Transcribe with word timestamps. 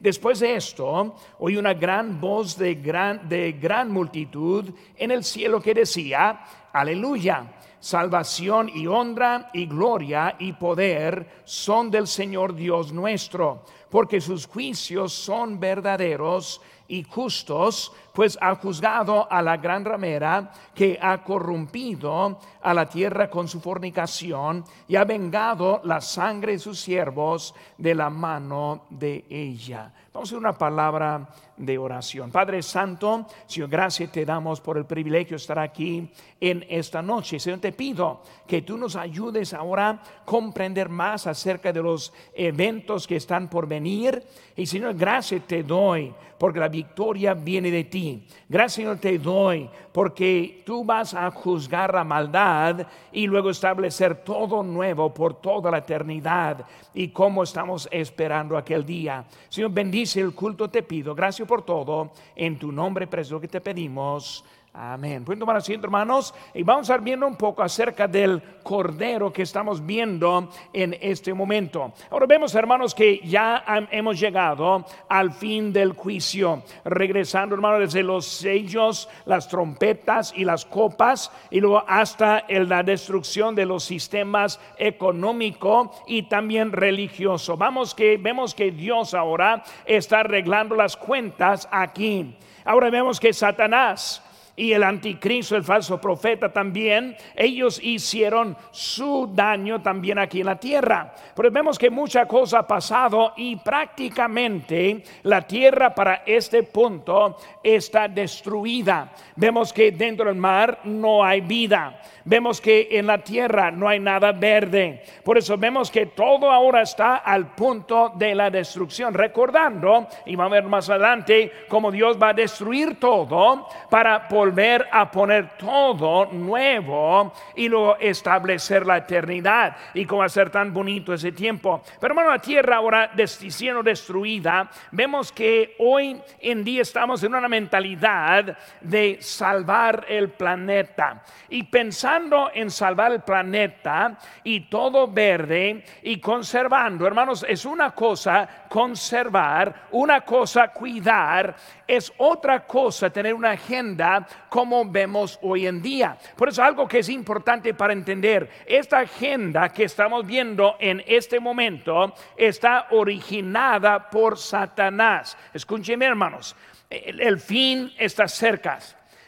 Después 0.00 0.38
de 0.38 0.54
esto, 0.54 1.16
oí 1.40 1.56
una 1.56 1.74
gran 1.74 2.20
voz 2.20 2.56
de 2.56 2.76
gran, 2.76 3.28
de 3.28 3.50
gran 3.50 3.90
multitud 3.90 4.70
en 4.94 5.10
el 5.10 5.24
cielo 5.24 5.60
que 5.60 5.74
decía, 5.74 6.38
aleluya, 6.80 7.44
salvación 7.80 8.70
y 8.74 8.86
honra 8.86 9.50
y 9.52 9.66
gloria 9.66 10.36
y 10.38 10.52
poder 10.52 11.42
son 11.44 11.90
del 11.90 12.06
Señor 12.06 12.54
Dios 12.54 12.92
nuestro, 12.92 13.64
porque 13.90 14.20
sus 14.20 14.46
juicios 14.46 15.12
son 15.12 15.58
verdaderos 15.58 16.60
y 16.88 17.02
justos, 17.04 17.92
pues 18.14 18.38
ha 18.40 18.54
juzgado 18.54 19.30
a 19.30 19.42
la 19.42 19.58
gran 19.58 19.84
ramera 19.84 20.50
que 20.74 20.98
ha 21.00 21.22
corrompido 21.22 22.38
a 22.62 22.74
la 22.74 22.88
tierra 22.88 23.28
con 23.28 23.46
su 23.46 23.60
fornicación 23.60 24.64
y 24.88 24.96
ha 24.96 25.04
vengado 25.04 25.82
la 25.84 26.00
sangre 26.00 26.52
de 26.52 26.58
sus 26.58 26.80
siervos 26.80 27.54
de 27.76 27.94
la 27.94 28.08
mano 28.08 28.86
de 28.88 29.26
ella. 29.28 29.92
Vamos 30.12 30.28
a 30.28 30.30
hacer 30.30 30.38
una 30.38 30.56
palabra 30.56 31.28
de 31.58 31.76
oración. 31.76 32.30
Padre 32.30 32.62
Santo, 32.62 33.26
Señor, 33.46 33.68
gracias 33.68 34.10
te 34.10 34.24
damos 34.24 34.60
por 34.60 34.78
el 34.78 34.86
privilegio 34.86 35.32
de 35.32 35.36
estar 35.36 35.58
aquí 35.58 36.10
en 36.40 36.64
esta 36.68 37.02
noche. 37.02 37.38
Señor, 37.38 37.58
te 37.58 37.72
pido 37.72 38.22
que 38.46 38.62
tú 38.62 38.78
nos 38.78 38.96
ayudes 38.96 39.52
ahora 39.52 39.90
a 39.90 40.00
comprender 40.24 40.88
más 40.88 41.26
acerca 41.26 41.72
de 41.72 41.82
los 41.82 42.12
eventos 42.34 43.06
que 43.06 43.16
están 43.16 43.48
por 43.48 43.66
venir. 43.68 44.22
Y 44.56 44.64
Señor, 44.64 44.94
gracias 44.94 45.46
te 45.46 45.62
doy 45.62 46.14
porque 46.38 46.60
la 46.60 46.68
victoria 46.68 47.34
viene 47.34 47.70
de 47.70 47.84
ti. 47.84 48.26
Gracias 48.48 48.74
Señor 48.74 48.98
te 48.98 49.18
doy 49.18 49.68
porque 49.92 50.62
tú 50.64 50.84
vas 50.84 51.12
a 51.12 51.28
juzgar 51.32 51.92
la 51.92 52.04
maldad 52.04 52.86
y 53.10 53.26
luego 53.26 53.50
establecer 53.50 54.22
todo 54.22 54.62
nuevo 54.62 55.12
por 55.12 55.40
toda 55.40 55.70
la 55.70 55.78
eternidad 55.78 56.64
y 56.94 57.08
cómo 57.08 57.42
estamos 57.42 57.88
esperando 57.90 58.56
aquel 58.56 58.86
día. 58.86 59.24
Señor, 59.48 59.72
bendice 59.72 59.97
el 60.16 60.34
culto, 60.34 60.70
te 60.70 60.82
pido. 60.82 61.14
Gracias 61.14 61.46
por 61.46 61.62
todo. 61.62 62.12
En 62.36 62.58
tu 62.58 62.70
nombre, 62.70 63.06
preso 63.06 63.40
que 63.40 63.48
te 63.48 63.60
pedimos. 63.60 64.44
Amén. 64.74 65.24
Pueden 65.24 65.40
tomar 65.40 65.56
asiento, 65.56 65.86
hermanos, 65.86 66.34
y 66.54 66.62
vamos 66.62 66.88
a 66.88 66.92
estar 66.92 67.02
viendo 67.02 67.26
un 67.26 67.36
poco 67.36 67.62
acerca 67.62 68.06
del 68.06 68.40
cordero 68.62 69.32
que 69.32 69.42
estamos 69.42 69.84
viendo 69.84 70.50
en 70.72 70.96
este 71.00 71.32
momento. 71.32 71.92
Ahora 72.10 72.26
vemos, 72.26 72.54
hermanos, 72.54 72.94
que 72.94 73.18
ya 73.24 73.64
hemos 73.90 74.20
llegado 74.20 74.84
al 75.08 75.32
fin 75.32 75.72
del 75.72 75.94
juicio, 75.94 76.62
regresando, 76.84 77.54
hermanos, 77.54 77.80
desde 77.80 78.02
los 78.02 78.26
sellos, 78.26 79.08
las 79.24 79.48
trompetas 79.48 80.32
y 80.36 80.44
las 80.44 80.64
copas, 80.66 81.32
y 81.50 81.60
luego 81.60 81.82
hasta 81.88 82.44
la 82.48 82.82
destrucción 82.82 83.54
de 83.54 83.66
los 83.66 83.84
sistemas 83.84 84.60
económico 84.76 85.90
y 86.06 86.24
también 86.24 86.72
religioso. 86.72 87.56
Vamos 87.56 87.94
que 87.94 88.18
vemos 88.18 88.54
que 88.54 88.70
Dios 88.70 89.14
ahora 89.14 89.64
está 89.86 90.20
arreglando 90.20 90.76
las 90.76 90.96
cuentas 90.96 91.66
aquí. 91.72 92.36
Ahora 92.64 92.90
vemos 92.90 93.18
que 93.18 93.32
Satanás 93.32 94.22
y 94.58 94.72
el 94.72 94.82
anticristo, 94.82 95.54
el 95.54 95.62
falso 95.62 96.00
profeta 96.00 96.52
también, 96.52 97.16
ellos 97.36 97.80
hicieron 97.80 98.56
su 98.72 99.30
daño 99.32 99.80
también 99.80 100.18
aquí 100.18 100.40
en 100.40 100.46
la 100.46 100.58
tierra. 100.58 101.14
Pero 101.34 101.50
vemos 101.52 101.78
que 101.78 101.90
mucha 101.90 102.26
cosa 102.26 102.58
ha 102.58 102.66
pasado 102.66 103.34
y 103.36 103.54
prácticamente 103.54 105.04
la 105.22 105.42
tierra 105.42 105.94
para 105.94 106.22
este 106.26 106.64
punto 106.64 107.36
está 107.62 108.08
destruida. 108.08 109.12
Vemos 109.36 109.72
que 109.72 109.92
dentro 109.92 110.26
del 110.26 110.34
mar 110.34 110.80
no 110.84 111.22
hay 111.22 111.40
vida. 111.40 112.00
Vemos 112.24 112.60
que 112.60 112.88
en 112.90 113.06
la 113.06 113.18
tierra 113.18 113.70
no 113.70 113.88
hay 113.88 114.00
nada 114.00 114.32
verde. 114.32 115.02
Por 115.24 115.38
eso 115.38 115.56
vemos 115.56 115.90
que 115.90 116.06
todo 116.06 116.50
ahora 116.50 116.82
está 116.82 117.16
al 117.16 117.54
punto 117.54 118.12
de 118.16 118.34
la 118.34 118.50
destrucción. 118.50 119.14
Recordando, 119.14 120.08
y 120.26 120.36
vamos 120.36 120.52
a 120.52 120.54
ver 120.56 120.64
más 120.64 120.90
adelante, 120.90 121.52
cómo 121.68 121.90
Dios 121.90 122.18
va 122.20 122.30
a 122.30 122.34
destruir 122.34 122.98
todo 122.98 123.68
para 123.88 124.26
volver 124.48 124.88
a 124.90 125.10
poner 125.10 125.50
todo 125.58 126.26
nuevo 126.26 127.32
y 127.54 127.68
luego 127.68 127.96
establecer 127.98 128.86
la 128.86 128.98
eternidad. 128.98 129.76
Y 129.92 130.06
cómo 130.06 130.26
ser 130.28 130.50
tan 130.50 130.72
bonito 130.72 131.12
ese 131.12 131.32
tiempo. 131.32 131.82
Pero 132.00 132.12
hermano, 132.12 132.30
la 132.30 132.38
tierra 132.38 132.76
ahora 132.76 133.10
siendo 133.26 133.82
destruida, 133.82 134.70
vemos 134.92 135.32
que 135.32 135.76
hoy 135.78 136.20
en 136.40 136.64
día 136.64 136.82
estamos 136.82 137.22
en 137.22 137.34
una 137.34 137.48
mentalidad 137.48 138.56
de 138.80 139.18
salvar 139.20 140.06
el 140.08 140.30
planeta. 140.30 141.22
Y 141.50 141.64
pensando 141.64 142.50
en 142.54 142.70
salvar 142.70 143.12
el 143.12 143.20
planeta 143.20 144.16
y 144.44 144.60
todo 144.60 145.08
verde 145.08 145.84
y 146.02 146.18
conservando, 146.20 147.06
hermanos, 147.06 147.44
es 147.46 147.64
una 147.64 147.90
cosa 147.90 148.66
conservar, 148.68 149.88
una 149.90 150.22
cosa 150.22 150.68
cuidar, 150.68 151.54
es 151.88 152.12
otra 152.18 152.66
cosa 152.66 153.08
tener 153.08 153.32
una 153.32 153.52
agenda 153.52 154.26
como 154.50 154.84
vemos 154.84 155.38
hoy 155.40 155.66
en 155.66 155.80
día. 155.80 156.16
Por 156.36 156.50
eso 156.50 156.62
algo 156.62 156.86
que 156.86 156.98
es 156.98 157.08
importante 157.08 157.72
para 157.72 157.94
entender, 157.94 158.48
esta 158.66 158.98
agenda 158.98 159.70
que 159.70 159.84
estamos 159.84 160.26
viendo 160.26 160.76
en 160.78 161.02
este 161.06 161.40
momento 161.40 162.14
está 162.36 162.88
originada 162.90 164.10
por 164.10 164.38
Satanás. 164.38 165.36
Escúchenme 165.54 166.04
hermanos, 166.04 166.54
el, 166.90 167.40
fin 167.40 167.90
está 167.98 168.28
cerca. 168.28 168.78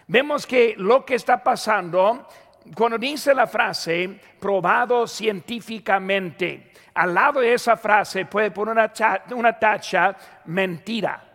Vemos 0.06 0.46
que 0.46 0.74
lo 0.76 1.04
que 1.04 1.14
está 1.14 1.42
pasando, 1.42 2.28
cuando 2.74 2.98
dice 2.98 3.34
la 3.34 3.46
frase 3.46 4.20
probado 4.38 5.06
científicamente, 5.06 6.72
al 6.92 7.14
lado 7.14 7.40
de 7.40 7.54
esa 7.54 7.76
frase 7.76 8.26
puede 8.26 8.50
poner 8.50 8.72
una, 8.72 8.92
una 9.34 9.58
tacha 9.58 10.14
mentira. 10.44 11.29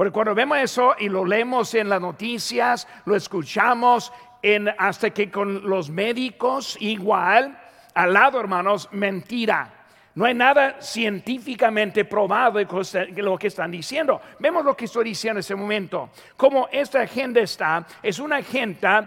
Porque 0.00 0.12
cuando 0.12 0.34
vemos 0.34 0.56
eso 0.56 0.94
y 0.98 1.10
lo 1.10 1.26
leemos 1.26 1.74
en 1.74 1.90
las 1.90 2.00
noticias, 2.00 2.88
lo 3.04 3.14
escuchamos 3.14 4.10
en, 4.40 4.66
hasta 4.78 5.10
que 5.10 5.30
con 5.30 5.68
los 5.68 5.90
médicos 5.90 6.78
igual, 6.80 7.60
al 7.92 8.14
lado 8.14 8.40
hermanos, 8.40 8.88
mentira. 8.92 9.70
No 10.14 10.24
hay 10.24 10.32
nada 10.32 10.80
científicamente 10.80 12.06
probado 12.06 12.58
de 12.58 13.22
lo 13.22 13.36
que 13.36 13.48
están 13.48 13.70
diciendo. 13.70 14.22
Vemos 14.38 14.64
lo 14.64 14.74
que 14.74 14.86
estoy 14.86 15.04
diciendo 15.04 15.36
en 15.36 15.40
ese 15.40 15.54
momento. 15.54 16.08
Como 16.34 16.66
esta 16.72 17.02
agenda 17.02 17.42
está, 17.42 17.86
es 18.02 18.18
una 18.20 18.36
agenda, 18.36 19.06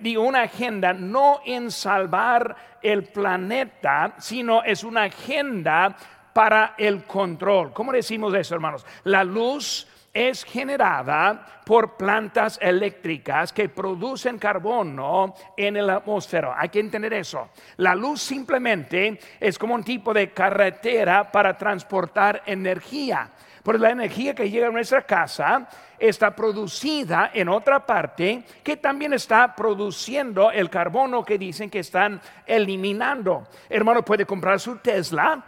digo, 0.00 0.24
una 0.24 0.42
agenda 0.42 0.92
no 0.92 1.42
en 1.46 1.70
salvar 1.70 2.56
el 2.82 3.04
planeta, 3.04 4.16
sino 4.18 4.64
es 4.64 4.82
una 4.82 5.04
agenda 5.04 5.96
para 6.32 6.74
el 6.76 7.04
control. 7.04 7.72
¿Cómo 7.72 7.92
decimos 7.92 8.34
eso, 8.34 8.56
hermanos? 8.56 8.84
La 9.04 9.22
luz 9.22 9.86
es 10.14 10.44
generada 10.44 11.44
por 11.66 11.96
plantas 11.96 12.58
eléctricas 12.62 13.52
que 13.52 13.68
producen 13.68 14.38
carbono 14.38 15.34
en 15.56 15.84
la 15.84 15.96
atmósfera. 15.96 16.54
Hay 16.56 16.68
que 16.68 16.78
entender 16.78 17.12
eso. 17.14 17.50
La 17.78 17.96
luz 17.96 18.22
simplemente 18.22 19.18
es 19.40 19.58
como 19.58 19.74
un 19.74 19.82
tipo 19.82 20.14
de 20.14 20.30
carretera 20.30 21.30
para 21.32 21.58
transportar 21.58 22.42
energía. 22.46 23.28
Por 23.64 23.80
la 23.80 23.90
energía 23.90 24.34
que 24.34 24.50
llega 24.50 24.68
a 24.68 24.70
nuestra 24.70 25.02
casa 25.02 25.66
está 25.98 26.36
producida 26.36 27.30
en 27.32 27.48
otra 27.48 27.84
parte 27.84 28.44
que 28.62 28.76
también 28.76 29.14
está 29.14 29.56
produciendo 29.56 30.50
el 30.50 30.68
carbono 30.68 31.24
que 31.24 31.38
dicen 31.38 31.70
que 31.70 31.78
están 31.78 32.20
eliminando. 32.46 33.48
Hermano, 33.70 34.04
puede 34.04 34.26
comprar 34.26 34.60
su 34.60 34.76
Tesla 34.76 35.42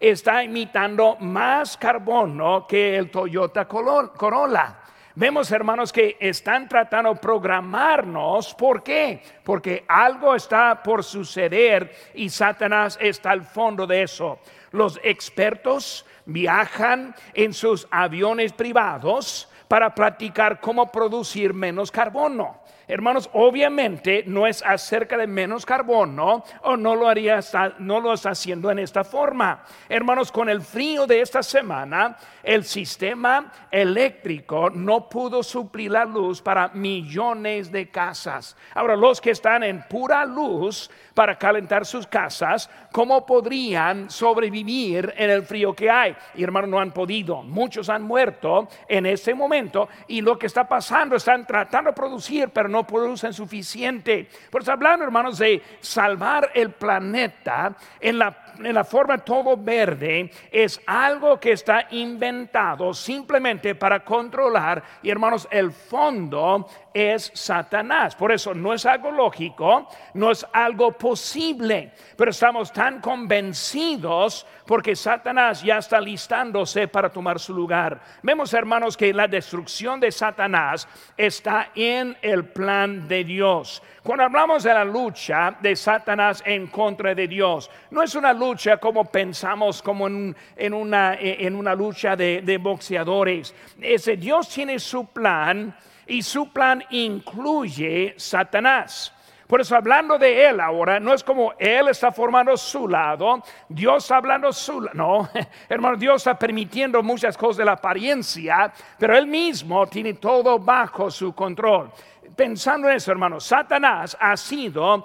está 0.00 0.42
imitando 0.44 1.16
más 1.20 1.76
carbono 1.76 2.66
que 2.66 2.96
el 2.96 3.10
Toyota 3.10 3.66
Corolla. 3.66 4.80
Vemos, 5.14 5.50
hermanos, 5.50 5.92
que 5.92 6.18
están 6.20 6.68
tratando 6.68 7.14
de 7.14 7.20
programarnos. 7.20 8.52
¿Por 8.52 8.82
qué? 8.82 9.22
Porque 9.42 9.84
algo 9.88 10.34
está 10.34 10.82
por 10.82 11.02
suceder 11.02 11.90
y 12.14 12.28
Satanás 12.28 12.98
está 13.00 13.30
al 13.30 13.42
fondo 13.42 13.86
de 13.86 14.02
eso. 14.02 14.38
Los 14.72 15.00
expertos 15.02 16.04
viajan 16.26 17.14
en 17.32 17.54
sus 17.54 17.88
aviones 17.90 18.52
privados 18.52 19.48
para 19.68 19.94
practicar 19.94 20.60
cómo 20.60 20.92
producir 20.92 21.54
menos 21.54 21.90
carbono. 21.90 22.60
Hermanos, 22.88 23.28
obviamente 23.32 24.22
no 24.26 24.46
es 24.46 24.62
acerca 24.64 25.16
de 25.16 25.26
menos 25.26 25.66
carbono 25.66 26.44
o 26.62 26.76
no 26.76 26.94
lo 26.94 27.08
haría, 27.08 27.40
no 27.80 28.00
lo 28.00 28.12
está 28.12 28.30
haciendo 28.30 28.70
en 28.70 28.78
esta 28.78 29.02
forma. 29.02 29.64
Hermanos, 29.88 30.30
con 30.30 30.48
el 30.48 30.62
frío 30.62 31.04
de 31.04 31.20
esta 31.20 31.42
semana, 31.42 32.16
el 32.44 32.64
sistema 32.64 33.52
eléctrico 33.72 34.70
no 34.70 35.08
pudo 35.08 35.42
suplir 35.42 35.90
la 35.90 36.04
luz 36.04 36.40
para 36.40 36.68
millones 36.68 37.72
de 37.72 37.90
casas. 37.90 38.56
Ahora, 38.72 38.94
los 38.94 39.20
que 39.20 39.32
están 39.32 39.64
en 39.64 39.82
pura 39.88 40.24
luz 40.24 40.88
para 41.16 41.36
calentar 41.36 41.84
sus 41.84 42.06
casas, 42.06 42.70
¿cómo 42.92 43.26
podrían 43.26 44.08
sobrevivir 44.10 45.12
en 45.16 45.30
el 45.30 45.42
frío 45.42 45.74
que 45.74 45.90
hay? 45.90 46.14
Y 46.36 46.44
hermanos, 46.44 46.70
no 46.70 46.78
han 46.78 46.92
podido. 46.92 47.42
Muchos 47.42 47.88
han 47.88 48.02
muerto 48.02 48.68
en 48.86 49.06
este 49.06 49.34
momento 49.34 49.88
y 50.06 50.20
lo 50.20 50.38
que 50.38 50.46
está 50.46 50.68
pasando, 50.68 51.16
están 51.16 51.44
tratando 51.44 51.90
de 51.90 51.96
producir, 51.96 52.50
pero 52.50 52.68
no 52.68 52.76
no 52.76 52.86
producen 52.86 53.32
suficiente. 53.32 54.28
Por 54.50 54.60
eso 54.60 54.72
hablando, 54.72 55.02
hermanos, 55.02 55.38
de 55.38 55.62
salvar 55.80 56.50
el 56.52 56.72
planeta 56.72 57.74
en 57.98 58.18
la 58.18 58.46
en 58.64 58.74
la 58.74 58.84
forma 58.84 59.18
todo 59.18 59.56
verde 59.56 60.30
es 60.50 60.80
algo 60.86 61.38
que 61.38 61.52
está 61.52 61.88
inventado 61.90 62.94
simplemente 62.94 63.74
para 63.74 64.04
controlar. 64.04 64.82
Y 65.02 65.10
hermanos, 65.10 65.46
el 65.50 65.72
fondo 65.72 66.66
es 66.92 67.30
Satanás. 67.34 68.14
Por 68.14 68.32
eso 68.32 68.54
no 68.54 68.72
es 68.72 68.86
algo 68.86 69.10
lógico, 69.10 69.88
no 70.14 70.30
es 70.30 70.46
algo 70.52 70.92
posible, 71.06 71.92
pero 72.16 72.32
estamos 72.32 72.72
tan 72.72 73.00
convencidos 73.00 74.44
porque 74.66 74.96
Satanás 74.96 75.62
ya 75.62 75.78
está 75.78 76.00
listándose 76.00 76.88
para 76.88 77.10
tomar 77.10 77.38
su 77.38 77.54
lugar. 77.54 78.00
Vemos, 78.24 78.52
hermanos, 78.52 78.96
que 78.96 79.14
la 79.14 79.28
destrucción 79.28 80.00
de 80.00 80.10
Satanás 80.10 80.88
está 81.16 81.70
en 81.76 82.16
el 82.20 82.46
plan 82.46 83.06
de 83.06 83.22
Dios. 83.22 83.80
Cuando 84.02 84.24
hablamos 84.24 84.64
de 84.64 84.74
la 84.74 84.84
lucha 84.84 85.56
de 85.60 85.76
Satanás 85.76 86.42
en 86.44 86.66
contra 86.66 87.14
de 87.14 87.28
Dios, 87.28 87.70
no 87.92 88.02
es 88.02 88.16
una 88.16 88.32
lucha 88.32 88.78
como 88.78 89.04
pensamos, 89.04 89.80
como 89.82 90.08
en, 90.08 90.34
una, 90.74 91.74
lucha 91.76 92.16
de, 92.16 92.42
de 92.42 92.58
boxeadores. 92.58 93.54
Ese 93.80 94.16
Dios 94.16 94.48
tiene 94.48 94.80
su 94.80 95.06
plan 95.06 95.72
y 96.08 96.20
su 96.22 96.52
plan 96.52 96.82
incluye 96.90 98.14
Satanás. 98.16 99.12
Por 99.46 99.60
eso 99.60 99.76
hablando 99.76 100.18
de 100.18 100.48
Él 100.48 100.60
ahora, 100.60 100.98
no 100.98 101.14
es 101.14 101.22
como 101.22 101.54
Él 101.58 101.88
está 101.88 102.10
formando 102.10 102.56
su 102.56 102.88
lado, 102.88 103.42
Dios 103.68 104.10
hablando 104.10 104.52
su 104.52 104.80
lado. 104.80 104.94
No, 104.94 105.28
hermano, 105.68 105.96
Dios 105.96 106.16
está 106.16 106.38
permitiendo 106.38 107.02
muchas 107.02 107.36
cosas 107.36 107.58
de 107.58 107.64
la 107.64 107.72
apariencia, 107.72 108.72
pero 108.98 109.16
Él 109.16 109.26
mismo 109.26 109.86
tiene 109.86 110.14
todo 110.14 110.58
bajo 110.58 111.10
su 111.10 111.34
control 111.34 111.90
pensando 112.36 112.88
en 112.88 112.96
eso, 112.96 113.10
hermano, 113.10 113.40
Satanás 113.40 114.16
ha 114.20 114.36
sido 114.36 115.04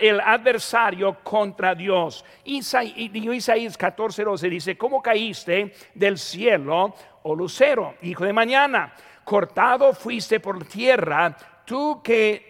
el 0.00 0.20
adversario 0.20 1.18
contra 1.22 1.74
Dios. 1.74 2.24
Isaías 2.44 3.78
14, 3.78 4.24
12 4.24 4.48
dice, 4.48 4.76
¿cómo 4.76 5.00
caíste 5.00 5.72
del 5.94 6.18
cielo, 6.18 6.94
oh 7.22 7.36
lucero, 7.36 7.94
hijo 8.02 8.24
de 8.24 8.32
mañana? 8.32 8.92
Cortado 9.24 9.94
fuiste 9.94 10.40
por 10.40 10.64
tierra, 10.64 11.36
tú 11.64 12.00
que 12.02 12.48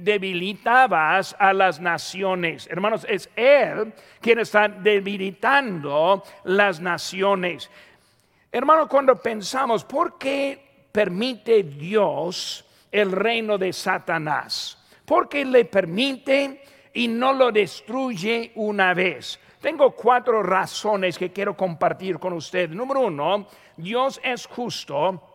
debilitabas 0.00 1.36
a 1.38 1.52
las 1.52 1.80
naciones. 1.80 2.66
Hermanos, 2.70 3.06
es 3.08 3.30
Él 3.36 3.92
quien 4.20 4.38
está 4.40 4.68
debilitando 4.68 6.22
las 6.44 6.80
naciones. 6.80 7.70
Hermano, 8.52 8.88
cuando 8.88 9.16
pensamos, 9.16 9.84
¿por 9.84 10.18
qué 10.18 10.70
permite 10.92 11.62
Dios 11.62 12.64
el 12.90 13.12
reino 13.12 13.56
de 13.56 13.72
Satanás, 13.72 14.78
porque 15.04 15.44
le 15.44 15.64
permite 15.64 16.62
y 16.92 17.08
no 17.08 17.32
lo 17.32 17.52
destruye 17.52 18.52
una 18.56 18.94
vez. 18.94 19.38
Tengo 19.60 19.92
cuatro 19.92 20.42
razones 20.42 21.18
que 21.18 21.32
quiero 21.32 21.56
compartir 21.56 22.18
con 22.18 22.32
usted. 22.32 22.70
Número 22.70 23.00
uno, 23.00 23.46
Dios 23.76 24.20
es 24.24 24.46
justo 24.46 25.29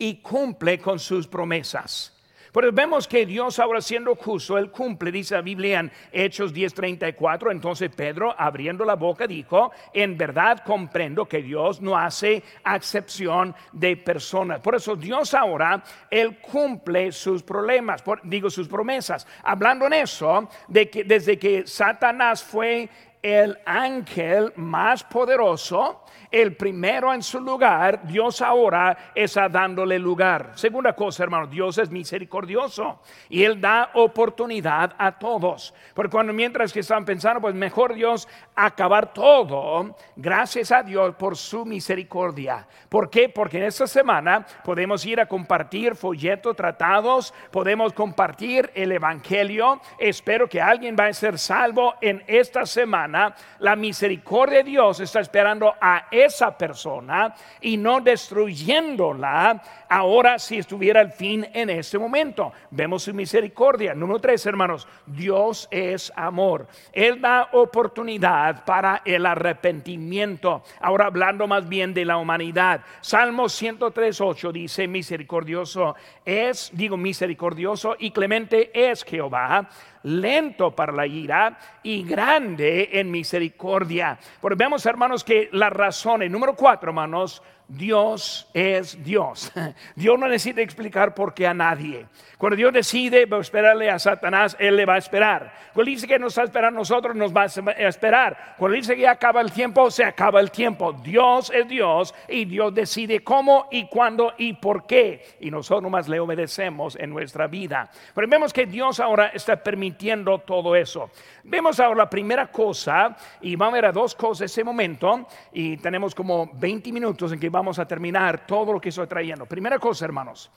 y 0.00 0.16
cumple 0.16 0.78
con 0.78 0.98
sus 0.98 1.28
promesas. 1.28 2.16
Pero 2.52 2.72
vemos 2.72 3.06
que 3.06 3.26
Dios 3.26 3.60
ahora 3.60 3.80
siendo 3.80 4.16
justo, 4.16 4.58
Él 4.58 4.70
cumple, 4.70 5.12
dice 5.12 5.36
la 5.36 5.40
Biblia 5.40 5.80
en 5.80 5.92
Hechos 6.10 6.52
10:34. 6.52 7.52
Entonces 7.52 7.90
Pedro, 7.94 8.34
abriendo 8.36 8.84
la 8.84 8.96
boca, 8.96 9.26
dijo, 9.26 9.70
en 9.92 10.16
verdad 10.16 10.62
comprendo 10.64 11.26
que 11.26 11.42
Dios 11.42 11.80
no 11.80 11.96
hace 11.96 12.42
acepción 12.64 13.54
de 13.72 13.96
personas. 13.96 14.60
Por 14.60 14.74
eso 14.74 14.96
Dios 14.96 15.32
ahora, 15.34 15.82
Él 16.10 16.38
cumple 16.38 17.12
sus 17.12 17.42
problemas, 17.42 18.02
digo 18.24 18.50
sus 18.50 18.66
promesas. 18.66 19.26
Hablando 19.44 19.86
en 19.86 19.92
eso, 19.92 20.48
de 20.66 20.90
que 20.90 21.04
desde 21.04 21.38
que 21.38 21.66
Satanás 21.66 22.42
fue 22.42 22.88
el 23.22 23.58
ángel 23.66 24.52
más 24.56 25.04
poderoso, 25.04 26.04
el 26.30 26.56
primero 26.56 27.12
en 27.12 27.22
su 27.22 27.40
lugar, 27.40 28.06
Dios 28.06 28.40
ahora 28.40 29.12
está 29.14 29.48
dándole 29.48 29.98
lugar. 29.98 30.52
Segunda 30.54 30.94
cosa, 30.94 31.24
hermano, 31.24 31.46
Dios 31.46 31.76
es 31.78 31.90
misericordioso 31.90 33.00
y 33.28 33.42
Él 33.42 33.60
da 33.60 33.90
oportunidad 33.94 34.94
a 34.96 35.18
todos. 35.18 35.74
Porque 35.94 36.10
cuando 36.10 36.32
mientras 36.32 36.72
que 36.72 36.80
están 36.80 37.04
pensando, 37.04 37.40
pues 37.40 37.54
mejor 37.54 37.94
Dios 37.94 38.28
acabar 38.54 39.12
todo, 39.12 39.96
gracias 40.16 40.72
a 40.72 40.82
Dios 40.82 41.14
por 41.16 41.36
su 41.36 41.64
misericordia. 41.66 42.66
¿Por 42.88 43.10
qué? 43.10 43.28
Porque 43.28 43.58
en 43.58 43.64
esta 43.64 43.86
semana 43.86 44.46
podemos 44.64 45.04
ir 45.04 45.20
a 45.20 45.26
compartir 45.26 45.94
folletos, 45.94 46.56
tratados, 46.56 47.34
podemos 47.50 47.92
compartir 47.92 48.70
el 48.74 48.92
Evangelio. 48.92 49.80
Espero 49.98 50.48
que 50.48 50.60
alguien 50.60 50.96
va 50.98 51.06
a 51.06 51.12
ser 51.12 51.38
salvo 51.38 51.94
en 52.00 52.22
esta 52.26 52.64
semana. 52.64 53.09
La 53.58 53.76
misericordia 53.76 54.58
de 54.58 54.70
Dios 54.70 55.00
está 55.00 55.20
esperando 55.20 55.74
a 55.80 56.06
esa 56.10 56.56
persona 56.56 57.34
y 57.60 57.76
no 57.76 58.00
destruyéndola 58.00 59.62
ahora 59.88 60.38
si 60.38 60.58
estuviera 60.58 61.00
el 61.00 61.12
fin 61.12 61.46
en 61.52 61.70
este 61.70 61.98
momento. 61.98 62.52
Vemos 62.70 63.04
su 63.04 63.14
misericordia. 63.14 63.94
Número 63.94 64.20
tres, 64.20 64.44
hermanos, 64.46 64.86
Dios 65.06 65.68
es 65.70 66.12
amor. 66.16 66.66
Él 66.92 67.20
da 67.20 67.48
oportunidad 67.52 68.64
para 68.64 69.02
el 69.04 69.26
arrepentimiento. 69.26 70.62
Ahora 70.80 71.06
hablando 71.06 71.46
más 71.46 71.68
bien 71.68 71.92
de 71.94 72.04
la 72.04 72.16
humanidad. 72.16 72.82
Salmo 73.00 73.44
103.8 73.44 74.52
dice, 74.52 74.86
misericordioso 74.86 75.96
es, 76.24 76.70
digo 76.72 76.96
misericordioso 76.96 77.96
y 77.98 78.10
clemente 78.10 78.70
es 78.74 79.04
Jehová 79.04 79.68
lento 80.02 80.74
para 80.74 80.92
la 80.92 81.06
ira 81.06 81.58
y 81.82 82.02
grande 82.02 82.90
en 82.92 83.10
misericordia. 83.10 84.18
Porque 84.40 84.56
vemos, 84.56 84.84
hermanos, 84.86 85.24
que 85.24 85.48
las 85.52 85.72
razones, 85.72 86.30
número 86.30 86.54
cuatro, 86.54 86.90
hermanos, 86.90 87.42
Dios 87.70 88.48
es 88.52 89.02
Dios. 89.04 89.52
Dios 89.94 90.18
no 90.18 90.26
necesita 90.26 90.60
explicar 90.60 91.14
por 91.14 91.32
qué 91.32 91.46
a 91.46 91.54
nadie. 91.54 92.06
Cuando 92.36 92.56
Dios 92.56 92.72
decide 92.72 93.28
esperarle 93.38 93.88
a 93.88 93.98
Satanás, 93.98 94.56
Él 94.58 94.74
le 94.74 94.86
va 94.86 94.94
a 94.94 94.98
esperar. 94.98 95.52
Cuando 95.72 95.90
dice 95.90 96.08
que 96.08 96.18
nos 96.18 96.36
va 96.36 96.42
a 96.42 96.44
esperar 96.46 96.72
a 96.72 96.76
nosotros, 96.76 97.14
nos 97.14 97.36
va 97.36 97.42
a 97.42 97.86
esperar. 97.86 98.54
Cuando 98.58 98.76
dice 98.76 98.96
que 98.96 99.06
acaba 99.06 99.40
el 99.40 99.52
tiempo, 99.52 99.88
se 99.90 100.04
acaba 100.04 100.40
el 100.40 100.50
tiempo. 100.50 100.92
Dios 100.94 101.52
es 101.54 101.68
Dios 101.68 102.14
y 102.28 102.44
Dios 102.44 102.74
decide 102.74 103.22
cómo 103.22 103.68
y 103.70 103.86
cuándo 103.86 104.32
y 104.36 104.54
por 104.54 104.86
qué. 104.86 105.36
Y 105.38 105.50
nosotros 105.50 105.90
más 105.92 106.08
le 106.08 106.18
obedecemos 106.18 106.96
en 106.96 107.10
nuestra 107.10 107.46
vida. 107.46 107.88
Pero 108.14 108.26
vemos 108.26 108.52
que 108.52 108.66
Dios 108.66 108.98
ahora 108.98 109.28
está 109.28 109.62
permitiendo 109.62 110.38
todo 110.38 110.74
eso. 110.74 111.10
Vemos 111.44 111.78
ahora 111.78 111.98
la 111.98 112.10
primera 112.10 112.48
cosa 112.48 113.16
y 113.40 113.54
vamos 113.54 113.74
a 113.74 113.76
ver 113.76 113.86
a 113.86 113.92
dos 113.92 114.14
cosas 114.14 114.40
en 114.40 114.44
ese 114.46 114.64
momento 114.64 115.26
y 115.52 115.76
tenemos 115.76 116.14
como 116.14 116.50
20 116.54 116.90
minutos 116.90 117.32
en 117.32 117.38
que 117.38 117.48
vamos 117.48 117.59
a 117.78 117.86
terminar 117.86 118.46
todo 118.46 118.72
lo 118.72 118.80
que 118.80 118.88
estoy 118.88 119.06
trayendo. 119.06 119.46
Primera 119.46 119.78
cosa, 119.78 120.04
hermanos 120.04 120.50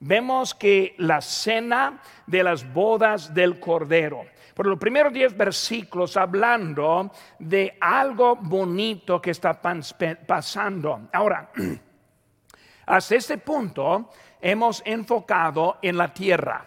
vemos 0.00 0.54
que 0.54 0.94
la 0.98 1.20
cena 1.20 2.00
de 2.26 2.42
las 2.42 2.72
bodas 2.72 3.32
del 3.32 3.58
Cordero. 3.58 4.24
Por 4.54 4.66
los 4.66 4.78
primeros 4.78 5.12
diez 5.12 5.36
versículos 5.36 6.16
hablando 6.16 7.10
de 7.38 7.76
algo 7.80 8.36
bonito 8.36 9.20
que 9.20 9.30
está 9.30 9.60
pasando. 9.60 11.08
Ahora, 11.12 11.50
hasta 12.86 13.14
este 13.14 13.38
punto 13.38 14.10
hemos 14.40 14.82
enfocado 14.84 15.78
en 15.82 15.96
la 15.96 16.12
tierra. 16.12 16.66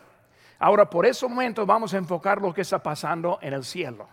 Ahora, 0.59 0.89
por 0.89 1.05
ese 1.05 1.27
momento 1.27 1.65
vamos 1.65 1.93
a 1.93 1.97
enfocar 1.97 2.41
lo 2.41 2.53
que 2.53 2.61
está 2.61 2.81
pasando 2.81 3.37
en 3.41 3.53
el 3.53 3.63
cielo. 3.63 4.07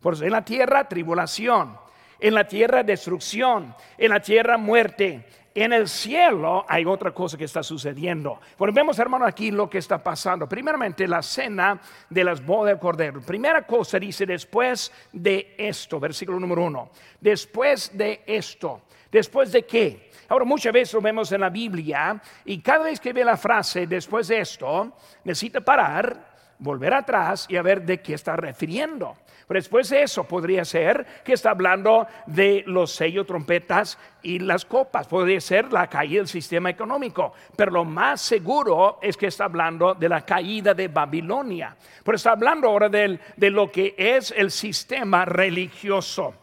Por 0.00 0.14
eso, 0.14 0.24
en 0.24 0.30
la 0.30 0.44
tierra, 0.44 0.88
tribulación. 0.88 1.76
En 2.20 2.34
la 2.34 2.46
tierra, 2.46 2.82
destrucción. 2.82 3.74
En 3.96 4.10
la 4.10 4.20
tierra, 4.20 4.56
muerte 4.56 5.24
en 5.64 5.72
el 5.72 5.88
cielo 5.88 6.64
hay 6.68 6.84
otra 6.84 7.10
cosa 7.10 7.36
que 7.36 7.44
está 7.44 7.64
sucediendo. 7.64 8.40
Bueno, 8.56 8.72
vemos, 8.72 8.96
hermano, 8.98 9.24
aquí 9.24 9.50
lo 9.50 9.68
que 9.68 9.78
está 9.78 10.02
pasando. 10.02 10.48
Primeramente, 10.48 11.08
la 11.08 11.20
cena 11.20 11.80
de 12.08 12.22
las 12.22 12.44
bodas 12.44 12.72
del 12.72 12.78
Cordero. 12.78 13.20
Primera 13.20 13.66
cosa 13.66 13.98
dice, 13.98 14.24
después 14.24 14.92
de 15.12 15.56
esto, 15.58 15.98
versículo 15.98 16.38
número 16.38 16.64
uno. 16.64 16.90
Después 17.20 17.90
de 17.96 18.22
esto. 18.26 18.82
¿Después 19.10 19.50
de 19.50 19.64
qué? 19.64 20.10
Ahora, 20.28 20.44
muchas 20.44 20.72
veces 20.72 20.94
lo 20.94 21.00
vemos 21.00 21.32
en 21.32 21.40
la 21.40 21.50
Biblia 21.50 22.22
y 22.44 22.60
cada 22.60 22.84
vez 22.84 23.00
que 23.00 23.12
ve 23.12 23.24
la 23.24 23.36
frase 23.36 23.88
después 23.88 24.28
de 24.28 24.40
esto, 24.40 24.92
necesita 25.24 25.60
parar, 25.60 26.37
volver 26.58 26.94
atrás 26.94 27.46
y 27.48 27.56
a 27.56 27.62
ver 27.62 27.82
de 27.82 28.00
qué 28.00 28.14
está 28.14 28.36
refiriendo. 28.36 29.16
Pero 29.46 29.58
después 29.58 29.88
de 29.88 30.02
eso 30.02 30.24
podría 30.24 30.64
ser 30.64 31.06
que 31.24 31.32
está 31.32 31.50
hablando 31.50 32.06
de 32.26 32.64
los 32.66 32.92
sellos, 32.92 33.26
trompetas 33.26 33.98
y 34.22 34.40
las 34.40 34.66
copas. 34.66 35.06
Podría 35.06 35.40
ser 35.40 35.72
la 35.72 35.86
caída 35.86 36.18
del 36.18 36.28
sistema 36.28 36.68
económico. 36.68 37.32
Pero 37.56 37.70
lo 37.70 37.84
más 37.86 38.20
seguro 38.20 38.98
es 39.00 39.16
que 39.16 39.28
está 39.28 39.44
hablando 39.44 39.94
de 39.94 40.08
la 40.08 40.20
caída 40.20 40.74
de 40.74 40.88
Babilonia. 40.88 41.74
Pero 42.04 42.16
está 42.16 42.32
hablando 42.32 42.68
ahora 42.68 42.90
de 42.90 43.50
lo 43.50 43.72
que 43.72 43.94
es 43.96 44.34
el 44.36 44.50
sistema 44.50 45.24
religioso. 45.24 46.34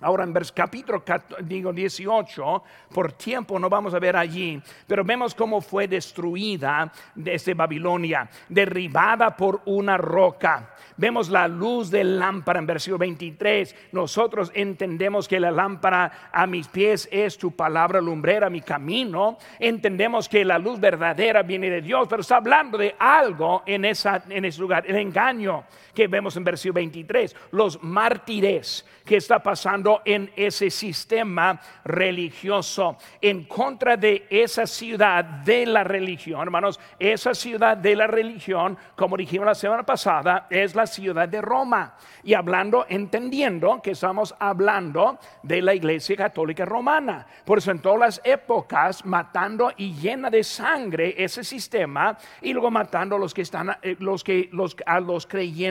Ahora 0.00 0.24
en 0.24 0.34
capítulo 0.52 1.04
digo 1.42 1.72
18, 1.72 2.62
por 2.92 3.12
tiempo 3.12 3.60
no 3.60 3.70
vamos 3.70 3.94
a 3.94 4.00
ver 4.00 4.16
allí, 4.16 4.60
pero 4.88 5.04
vemos 5.04 5.36
cómo 5.36 5.60
fue 5.60 5.86
destruida 5.86 6.90
desde 7.14 7.54
Babilonia, 7.54 8.28
derribada 8.48 9.36
por 9.36 9.62
una 9.66 9.96
roca. 9.96 10.74
Vemos 10.96 11.28
la 11.28 11.46
luz 11.46 11.90
de 11.90 12.02
lámpara 12.02 12.58
en 12.58 12.66
versículo 12.66 12.98
23. 12.98 13.74
Nosotros 13.92 14.50
entendemos 14.54 15.28
que 15.28 15.38
la 15.38 15.52
lámpara 15.52 16.30
a 16.32 16.46
mis 16.46 16.66
pies 16.66 17.08
es 17.10 17.38
tu 17.38 17.52
palabra 17.52 18.00
lumbrera, 18.00 18.50
mi 18.50 18.62
camino. 18.62 19.38
Entendemos 19.60 20.28
que 20.28 20.44
la 20.44 20.58
luz 20.58 20.80
verdadera 20.80 21.42
viene 21.42 21.70
de 21.70 21.82
Dios, 21.82 22.08
pero 22.08 22.22
está 22.22 22.36
hablando 22.36 22.76
de 22.76 22.96
algo 22.98 23.62
en, 23.64 23.84
esa, 23.84 24.24
en 24.28 24.44
ese 24.44 24.60
lugar, 24.60 24.84
el 24.88 24.96
engaño 24.96 25.64
que 25.94 26.08
vemos 26.08 26.36
en 26.36 26.44
versículo 26.44 26.74
23, 26.74 27.36
los 27.52 27.82
mártires 27.82 28.84
que 29.04 29.16
está 29.16 29.42
pasando 29.42 29.93
en 30.04 30.30
ese 30.36 30.70
sistema 30.70 31.60
religioso 31.84 32.96
en 33.20 33.44
contra 33.44 33.96
de 33.96 34.26
esa 34.30 34.66
ciudad 34.66 35.24
de 35.24 35.66
la 35.66 35.84
religión, 35.84 36.42
hermanos, 36.42 36.80
esa 36.98 37.34
ciudad 37.34 37.76
de 37.76 37.96
la 37.96 38.06
religión, 38.06 38.76
como 38.96 39.16
dijimos 39.16 39.46
la 39.46 39.54
semana 39.54 39.82
pasada, 39.82 40.46
es 40.50 40.74
la 40.74 40.86
ciudad 40.86 41.28
de 41.28 41.40
Roma. 41.40 41.94
Y 42.22 42.34
hablando, 42.34 42.86
entendiendo 42.88 43.80
que 43.82 43.92
estamos 43.92 44.34
hablando 44.38 45.18
de 45.42 45.62
la 45.62 45.74
iglesia 45.74 46.16
católica 46.16 46.64
romana. 46.64 47.26
Por 47.44 47.58
eso 47.58 47.70
en 47.70 47.80
todas 47.80 47.98
las 47.98 48.20
épocas, 48.24 49.04
matando 49.04 49.72
y 49.76 49.94
llena 49.94 50.30
de 50.30 50.42
sangre 50.42 51.14
ese 51.16 51.44
sistema 51.44 52.16
y 52.40 52.52
luego 52.52 52.70
matando 52.70 53.16
a 53.16 53.18
los 53.18 53.34
que 53.34 53.42
están, 53.42 53.76
eh, 53.82 53.96
los 53.98 54.24
que, 54.24 54.48
los, 54.52 54.76
a 54.86 55.00
los 55.00 55.26
creyentes 55.26 55.64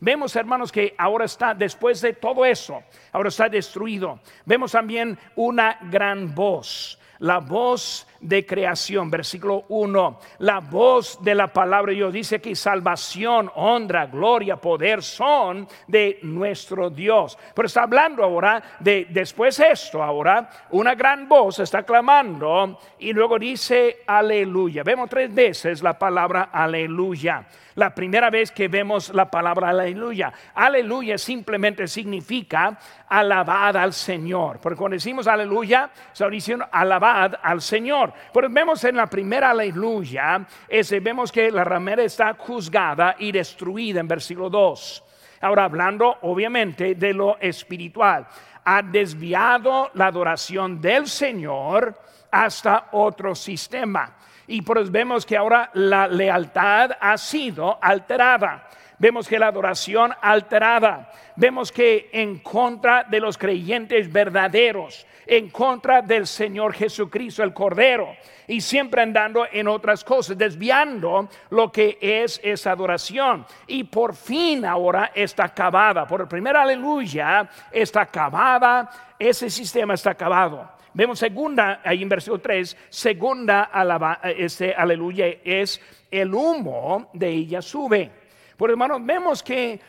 Vemos, 0.00 0.36
hermanos, 0.36 0.72
que 0.72 0.94
ahora 0.98 1.24
está, 1.24 1.54
después 1.54 2.00
de 2.00 2.12
todo 2.12 2.44
eso, 2.44 2.82
ahora 3.12 3.28
está 3.34 3.48
destruido. 3.48 4.20
Vemos 4.46 4.72
también 4.72 5.18
una 5.36 5.78
gran 5.90 6.34
voz 6.34 6.98
la 7.18 7.38
voz 7.38 8.06
de 8.20 8.46
creación, 8.46 9.10
versículo 9.10 9.64
1, 9.68 10.18
la 10.38 10.60
voz 10.60 11.22
de 11.22 11.34
la 11.34 11.48
palabra 11.48 11.90
de 11.90 11.96
Dios 11.96 12.12
dice 12.12 12.40
que 12.40 12.56
salvación, 12.56 13.50
honra, 13.54 14.06
gloria, 14.06 14.56
poder 14.56 15.02
son 15.02 15.68
de 15.86 16.18
nuestro 16.22 16.90
Dios. 16.90 17.38
Pero 17.54 17.66
está 17.66 17.82
hablando 17.82 18.24
ahora 18.24 18.62
de 18.80 19.06
después 19.10 19.60
esto, 19.60 20.02
ahora 20.02 20.48
una 20.70 20.94
gran 20.94 21.28
voz 21.28 21.58
está 21.58 21.82
clamando 21.82 22.78
y 22.98 23.12
luego 23.12 23.38
dice 23.38 23.98
aleluya. 24.06 24.82
Vemos 24.82 25.10
tres 25.10 25.34
veces 25.34 25.82
la 25.82 25.98
palabra 25.98 26.48
aleluya. 26.52 27.46
La 27.76 27.92
primera 27.92 28.30
vez 28.30 28.52
que 28.52 28.68
vemos 28.68 29.12
la 29.12 29.28
palabra 29.28 29.70
aleluya, 29.70 30.32
aleluya 30.54 31.18
simplemente 31.18 31.88
significa 31.88 32.78
alabad 33.08 33.76
al 33.76 33.92
Señor. 33.92 34.60
Porque 34.60 34.78
cuando 34.78 34.94
decimos 34.94 35.26
aleluya, 35.26 35.90
está 36.12 36.28
diciendo 36.28 36.66
al 37.04 37.60
Señor. 37.60 38.12
Pero 38.32 38.48
vemos 38.50 38.84
en 38.84 38.96
la 38.96 39.06
primera 39.06 39.50
aleluya, 39.50 40.46
ese, 40.68 41.00
vemos 41.00 41.30
que 41.30 41.50
la 41.50 41.64
ramera 41.64 42.02
está 42.02 42.34
juzgada 42.34 43.16
y 43.18 43.32
destruida 43.32 44.00
en 44.00 44.08
versículo 44.08 44.50
2. 44.50 45.04
Ahora 45.40 45.64
hablando 45.64 46.18
obviamente 46.22 46.94
de 46.94 47.12
lo 47.12 47.36
espiritual, 47.38 48.26
ha 48.64 48.82
desviado 48.82 49.90
la 49.94 50.06
adoración 50.06 50.80
del 50.80 51.06
Señor 51.06 51.98
hasta 52.30 52.88
otro 52.92 53.34
sistema. 53.34 54.16
Y 54.46 54.62
por 54.62 54.78
eso 54.78 54.90
vemos 54.90 55.24
que 55.24 55.36
ahora 55.36 55.70
la 55.74 56.06
lealtad 56.06 56.92
ha 57.00 57.16
sido 57.16 57.78
alterada. 57.80 58.68
Vemos 58.98 59.28
que 59.28 59.38
la 59.38 59.48
adoración 59.48 60.12
alterada. 60.20 61.10
Vemos 61.36 61.72
que 61.72 62.10
en 62.12 62.38
contra 62.38 63.04
de 63.04 63.20
los 63.20 63.36
creyentes 63.36 64.12
verdaderos, 64.12 65.06
en 65.26 65.50
contra 65.50 66.02
del 66.02 66.26
Señor 66.26 66.74
Jesucristo, 66.74 67.42
el 67.42 67.52
Cordero, 67.52 68.16
y 68.46 68.60
siempre 68.60 69.02
andando 69.02 69.46
en 69.50 69.68
otras 69.68 70.04
cosas, 70.04 70.36
desviando 70.36 71.28
lo 71.50 71.72
que 71.72 71.98
es 72.00 72.40
esa 72.42 72.72
adoración. 72.72 73.46
Y 73.66 73.84
por 73.84 74.14
fin 74.14 74.64
ahora 74.64 75.12
está 75.14 75.44
acabada. 75.44 76.06
Por 76.06 76.22
el 76.22 76.28
primer 76.28 76.56
aleluya 76.56 77.48
está 77.72 78.02
acabada, 78.02 79.14
ese 79.18 79.48
sistema 79.50 79.94
está 79.94 80.10
acabado. 80.10 80.70
Vemos 80.92 81.18
segunda, 81.18 81.80
ahí 81.84 82.02
en 82.02 82.08
versículo 82.08 82.40
3, 82.40 82.76
segunda 82.88 83.64
alaba, 83.64 84.20
este 84.22 84.72
aleluya 84.72 85.26
es 85.42 85.80
el 86.08 86.32
humo 86.32 87.10
de 87.12 87.30
ella 87.30 87.60
sube. 87.60 88.10
Por 88.56 88.70
hermanos, 88.70 89.04
vemos 89.04 89.42
que 89.42 89.80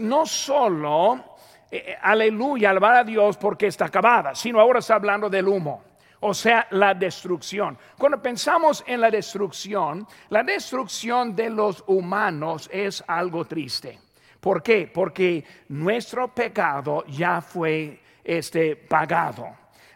no 0.00 0.26
solo 0.26 1.29
eh, 1.70 1.84
eh, 1.86 1.98
aleluya, 2.02 2.70
alabar 2.70 2.96
a 2.96 3.04
Dios 3.04 3.36
porque 3.36 3.68
está 3.68 3.86
acabada, 3.86 4.34
sino 4.34 4.60
ahora 4.60 4.80
está 4.80 4.96
hablando 4.96 5.30
del 5.30 5.46
humo. 5.46 5.84
O 6.20 6.34
sea, 6.34 6.66
la 6.70 6.92
destrucción. 6.92 7.78
Cuando 7.96 8.20
pensamos 8.20 8.84
en 8.86 9.00
la 9.00 9.10
destrucción, 9.10 10.06
la 10.28 10.42
destrucción 10.42 11.34
de 11.34 11.48
los 11.48 11.82
humanos 11.86 12.68
es 12.72 13.02
algo 13.06 13.46
triste. 13.46 13.98
¿Por 14.38 14.62
qué? 14.62 14.90
Porque 14.92 15.44
nuestro 15.68 16.28
pecado 16.34 17.04
ya 17.06 17.40
fue 17.40 18.00
este 18.22 18.76
pagado. 18.76 19.48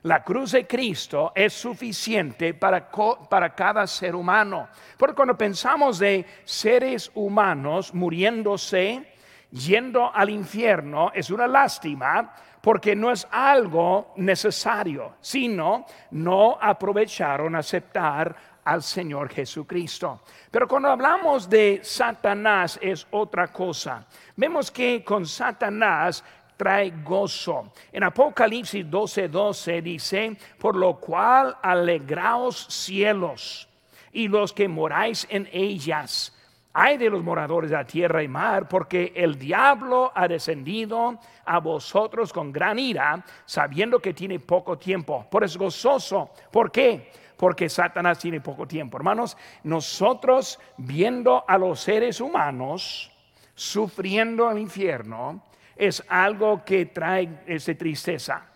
La 0.03 0.23
cruz 0.23 0.53
de 0.53 0.67
Cristo 0.67 1.33
es 1.35 1.53
suficiente 1.55 2.53
para, 2.55 2.91
para 3.29 3.55
cada 3.55 3.87
ser 3.87 4.15
humano. 4.15 4.69
Porque 4.99 5.15
cuando 5.15 5.37
pensamos 5.37 5.99
de 5.99 6.27
seres 6.45 7.11
humanos 7.15 7.93
muriéndose, 7.95 9.14
yendo 9.55 10.13
al 10.13 10.31
infierno, 10.31 11.13
es 11.15 11.31
una 11.31 11.47
lástima 11.47 12.35
porque 12.61 12.97
no 12.97 13.11
es 13.11 13.27
algo 13.31 14.13
necesario, 14.17 15.15
sino 15.21 15.87
no 16.13 16.59
aprovecharon 16.61 17.55
aceptar 17.55 18.35
al 18.65 18.83
Señor 18.83 19.29
Jesucristo. 19.29 20.23
Pero 20.51 20.67
cuando 20.67 20.89
hablamos 20.89 21.49
de 21.49 21.81
Satanás 21.83 22.79
es 22.83 23.07
otra 23.11 23.49
cosa. 23.49 24.07
Vemos 24.35 24.71
que 24.71 25.05
con 25.05 25.27
Satanás 25.27 26.25
trae 26.57 26.91
gozo. 27.05 27.73
En 27.93 28.05
Apocalipsis 28.05 28.87
12:12 28.87 29.29
12 29.29 29.83
dice, 29.83 30.37
por 30.59 30.75
lo 30.75 30.99
cual 30.99 31.57
alegraos 31.63 32.67
cielos 32.71 33.69
y 34.13 34.29
los 34.29 34.53
que 34.53 34.69
moráis 34.69 35.27
en 35.29 35.49
ellas. 35.53 36.33
Hay 36.77 36.99
de 36.99 37.09
los 37.09 37.23
moradores 37.23 37.71
de 37.71 37.77
la 37.77 37.87
tierra 37.87 38.21
y 38.21 38.27
mar, 38.27 38.69
porque 38.69 39.13
el 39.15 39.39
diablo 39.39 40.11
ha 40.13 40.27
descendido 40.27 41.21
a 41.45 41.61
vosotros 41.61 42.33
con 42.33 42.51
gran 42.51 42.81
ira, 42.81 43.25
sabiendo 43.45 44.01
que 44.01 44.13
tiene 44.13 44.41
poco 44.41 44.77
tiempo. 44.77 45.25
Por 45.31 45.45
eso 45.45 45.61
gozoso. 45.61 46.31
¿Por 46.51 46.73
qué? 46.73 47.13
Porque 47.37 47.69
Satanás 47.69 48.19
tiene 48.19 48.41
poco 48.41 48.67
tiempo. 48.67 48.97
Hermanos, 48.97 49.37
nosotros 49.63 50.59
viendo 50.77 51.45
a 51.47 51.57
los 51.59 51.79
seres 51.79 52.21
humanos 52.21 53.09
sufriendo 53.55 54.51
el 54.51 54.59
infierno, 54.59 55.45
es 55.77 56.05
algo 56.09 56.65
que 56.65 56.87
trae 56.87 57.45
esa 57.47 57.75
tristeza. 57.75 58.47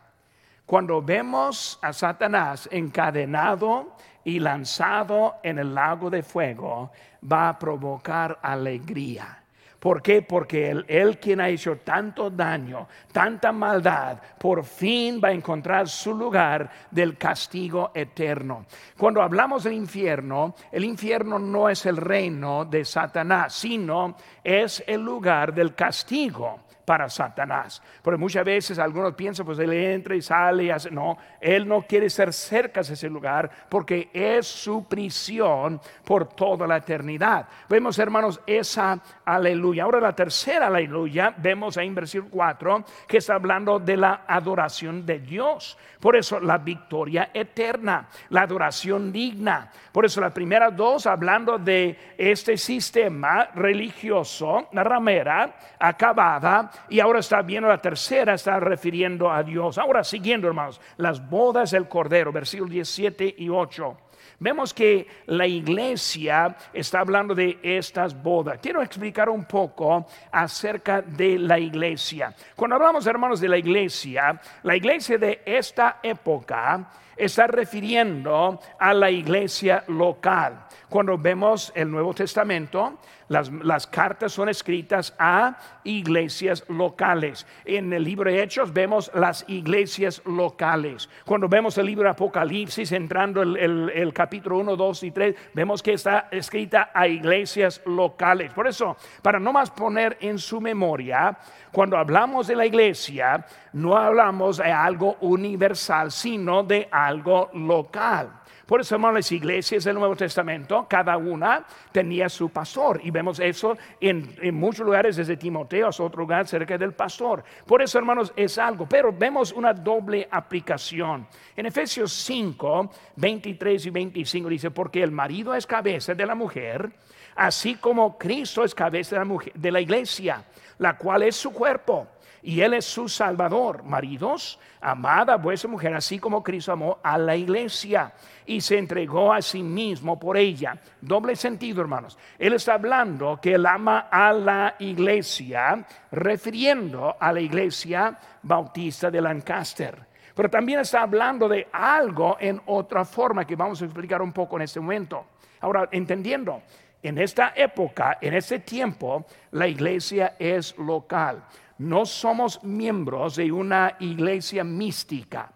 Cuando 0.67 1.01
vemos 1.01 1.79
a 1.81 1.93
Satanás 1.93 2.69
encadenado 2.73 3.97
y 4.28 4.40
lanzado 4.40 5.37
en 5.42 5.58
el 5.58 5.75
lago 5.75 6.11
de 6.11 6.23
fuego, 6.23 6.92
va 7.32 7.49
a 7.49 7.58
provocar 7.58 8.38
alegría. 8.42 9.42
¿Por 9.78 10.02
qué? 10.02 10.20
Porque 10.20 10.68
él, 10.87 11.18
quien 11.18 11.40
ha 11.40 11.49
hecho 11.49 11.78
tanto 11.78 12.28
daño, 12.28 12.87
tanta 13.11 13.52
maldad, 13.52 14.18
por 14.38 14.64
fin 14.64 15.18
va 15.23 15.28
a 15.28 15.32
encontrar 15.32 15.88
su 15.88 16.12
lugar 16.12 16.70
del 16.90 17.16
castigo 17.16 17.90
eterno. 17.94 18.66
Cuando 18.99 19.23
hablamos 19.23 19.64
del 19.64 19.73
infierno, 19.73 20.54
el 20.70 20.85
infierno 20.85 21.38
no 21.38 21.70
es 21.70 21.87
el 21.87 21.97
reino 21.97 22.66
de 22.66 22.85
Satanás, 22.85 23.54
sino 23.54 24.14
es 24.44 24.85
el 24.87 25.00
lugar 25.00 25.54
del 25.54 25.75
castigo 25.75 26.68
para 26.88 27.11
Satanás. 27.11 27.83
Porque 28.00 28.16
muchas 28.16 28.47
veces 28.47 28.78
algunos 28.78 29.12
piensan, 29.12 29.45
pues 29.45 29.59
él 29.59 29.75
entra 29.75 30.16
y 30.16 30.23
sale 30.23 30.64
y 30.64 30.71
hace. 30.71 30.90
No, 30.90 31.18
él 31.38 31.68
no 31.68 31.83
quiere 31.83 32.09
ser 32.09 32.33
cerca 32.33 32.80
de 32.80 32.95
ese 32.95 33.11
lugar 33.11 33.50
porque 33.68 34.09
es 34.11 34.47
su 34.47 34.88
prisión 34.88 35.83
por 36.02 36.30
toda 36.30 36.66
la 36.66 36.78
eternidad. 36.78 37.47
Vemos, 37.68 37.99
hermanos, 37.99 38.40
esa 38.47 38.99
aleluya. 39.26 39.85
Ahora 39.85 40.00
la 40.00 40.16
tercera 40.16 40.68
aleluya, 40.68 41.35
vemos 41.37 41.76
ahí 41.76 41.88
en 41.88 41.95
versículo 41.95 42.30
4 42.33 42.85
que 43.07 43.18
está 43.18 43.35
hablando 43.35 43.78
de 43.78 43.99
la 43.99 44.25
adoración 44.26 45.04
de 45.04 45.18
Dios. 45.18 45.76
Por 46.00 46.16
eso 46.16 46.40
la 46.40 46.57
victoria 46.57 47.28
eterna, 47.35 48.09
la 48.30 48.42
adoración 48.42 49.12
digna. 49.12 49.71
Por 49.92 50.07
eso 50.07 50.23
las 50.23 50.33
primeras 50.33 50.75
dos 50.75 51.07
hablando 51.07 51.59
de 51.59 52.14
este 52.16 52.57
sistema 52.57 53.50
religioso, 53.54 54.68
la 54.73 54.85
ramera 54.85 55.54
acabada 55.78 56.71
y 56.88 57.00
ahora 57.00 57.20
está 57.20 57.42
viendo 57.42 57.68
la 57.68 57.80
tercera, 57.80 58.35
está 58.35 58.61
refiriendo 58.61 59.30
a 59.30 59.42
Dios. 59.42 59.78
Ahora 59.78 60.04
siguiendo, 60.04 60.49
hermanos, 60.49 60.80
las 60.97 61.28
bodas 61.28 61.70
del 61.70 61.88
Cordero, 61.88 62.32
versículos 62.32 62.70
17 62.70 63.35
y 63.38 63.49
8. 63.49 63.97
Vemos 64.40 64.73
que 64.73 65.06
la 65.26 65.47
iglesia 65.47 66.56
está 66.73 67.00
hablando 67.00 67.35
de 67.35 67.58
estas 67.61 68.20
bodas. 68.23 68.61
Quiero 68.62 68.82
explicar 68.82 69.28
un 69.28 69.44
poco 69.44 70.06
acerca 70.30 71.02
de 71.02 71.38
la 71.38 71.58
iglesia. 71.58 72.32
Cuando 72.54 72.76
hablamos, 72.76 73.06
hermanos, 73.06 73.40
de 73.40 73.49
la 73.49 73.58
iglesia, 73.58 74.40
la 74.62 74.76
iglesia 74.76 75.18
de 75.18 75.42
esta 75.44 75.99
época 76.04 76.88
está 77.16 77.49
refiriendo 77.49 78.61
a 78.78 78.94
la 78.94 79.11
iglesia 79.11 79.82
local. 79.88 80.66
Cuando 80.88 81.18
vemos 81.18 81.73
el 81.75 81.90
Nuevo 81.90 82.14
Testamento, 82.14 82.99
las, 83.28 83.87
cartas 83.87 84.32
son 84.32 84.49
escritas 84.49 85.14
a 85.18 85.58
iglesias 85.85 86.64
locales. 86.68 87.47
En 87.64 87.92
el 87.92 88.04
libro 88.04 88.30
de 88.30 88.42
Hechos 88.42 88.73
vemos 88.73 89.11
las 89.14 89.44
iglesias 89.49 90.23
locales. 90.25 91.08
Cuando 91.25 91.49
vemos 91.49 91.76
el 91.78 91.87
libro 91.87 92.04
de 92.04 92.11
Apocalipsis, 92.11 92.92
entrando 92.92 93.42
el, 93.42 93.90
el 93.90 94.12
capítulo 94.12 94.58
1, 94.58 94.76
2 94.76 95.02
y 95.02 95.11
3, 95.11 95.37
vemos 95.54 95.82
que 95.82 95.92
está 95.92 96.28
escrita 96.30 96.90
a 96.94 97.06
iglesias 97.06 97.82
locales. 97.85 98.52
Por 98.52 98.66
eso, 98.66 98.97
para 99.23 99.38
no 99.38 99.52
más 99.52 99.70
poner 99.70 100.16
en 100.20 100.38
su 100.38 100.61
memoria, 100.61 101.37
cuando 101.70 101.99
hablamos 101.99 102.47
de 102.47 102.56
la 102.56 102.66
iglesia, 102.66 103.44
no 103.75 103.97
hablamos 103.97 104.56
de 104.56 104.73
algo 104.73 105.16
universal, 105.20 106.11
sino 106.11 106.62
de 106.62 106.88
algo 106.90 107.50
local. 107.52 108.38
Por 108.69 108.83
eso, 108.83 108.97
hermanos, 108.97 109.15
las 109.21 109.33
iglesias 109.33 109.85
del 109.85 109.95
Nuevo 109.95 110.15
Testamento, 110.15 110.87
cada 110.87 111.17
una 111.17 111.65
tenía 111.91 112.29
su 112.29 112.51
pastor. 112.51 113.01
Y 113.03 113.11
vemos 113.11 113.41
eso 113.41 113.79
en, 113.99 114.37
muchos 114.55 114.85
lugares, 114.85 115.17
desde 115.17 115.39
Timoteo 115.39 115.89
hasta 115.89 116.03
otro 116.03 116.21
lugar 116.21 116.47
cerca 116.47 116.77
del 116.77 116.93
pastor. 116.93 117.43
Por 117.65 117.81
eso, 117.81 117.97
hermanos, 117.97 118.31
es 118.37 118.59
algo. 118.59 118.87
Pero 118.87 119.11
vemos 119.11 119.53
una 119.53 119.73
doble 119.73 120.29
aplicación. 120.31 121.27
En 121.57 121.65
Efesios 121.65 122.13
5, 122.13 122.91
23 123.17 123.87
y 123.87 123.91
25 123.91 124.49
dice, 124.51 124.71
porque 124.71 125.03
el 125.03 125.13
marido 125.13 125.55
es 125.55 125.67
cabeza 125.67 126.13
de 126.13 126.27
la 126.27 126.35
mujer, 126.35 126.93
así 127.37 127.77
como 127.77 128.19
Cristo 128.19 128.65
es 128.65 128.75
cabeza 128.75 129.17
de 129.17 129.21
la, 129.21 129.25
mujer, 129.25 129.53
de 129.55 129.73
la 129.73 129.81
iglesia, 129.81 130.45
la 130.77 130.99
cual 130.99 131.23
es 131.23 131.37
su 131.37 131.55
cuerpo 131.55 132.07
y 132.42 132.61
Él 132.61 132.75
es 132.75 132.85
su 132.85 133.09
Salvador. 133.09 133.83
Maridos, 133.83 134.59
amada 134.80 135.37
vuestra 135.37 135.71
mujer, 135.71 135.95
así 135.95 136.18
como 136.18 136.42
Cristo 136.42 136.73
amó 136.73 136.99
a 137.02 137.18
la 137.18 137.37
iglesia 137.37 138.12
y 138.47 138.61
se 138.61 138.78
entregó 138.78 139.33
a 139.33 139.42
sí 139.42 139.62
mismo 139.62 140.18
por 140.18 140.37
ella. 140.37 140.78
Doble 141.00 141.37
sentido, 141.37 141.80
hermanos. 141.80 142.18
Él 142.38 142.52
está 142.54 142.75
hablando 142.75 143.38
que 143.40 143.54
Él 143.54 143.66
ama 143.66 144.09
a 144.11 144.33
la 144.33 144.75
iglesia, 144.78 145.85
refiriendo 146.11 147.16
a 147.18 147.33
la 147.33 147.40
iglesia 147.40 148.18
bautista 148.42 149.11
de 149.11 149.21
Lancaster. 149.21 150.09
Pero 150.35 150.49
también 150.49 150.80
está 150.80 151.02
hablando 151.02 151.49
de 151.49 151.66
algo 151.73 152.37
en 152.38 152.61
otra 152.66 153.04
forma 153.04 153.45
que 153.45 153.57
vamos 153.57 153.83
a 153.83 153.85
explicar 153.85 154.23
un 154.23 154.33
poco 154.33 154.57
en 154.57 154.62
este 154.62 154.78
momento. 154.78 155.26
Ahora, 155.61 155.88
entendiendo, 155.90 156.62
en 157.02 157.19
esta 157.19 157.52
época, 157.57 158.19
en 158.21 158.35
este 158.35 158.59
tiempo, 158.61 159.26
la 159.52 159.67
iglesia 159.69 160.35
es 160.38 160.76
local 160.78 161.45
no 161.78 162.05
somos 162.07 162.62
miembros 162.64 163.37
de 163.37 163.50
una 163.52 163.97
iglesia 164.00 164.64
mística. 164.64 165.52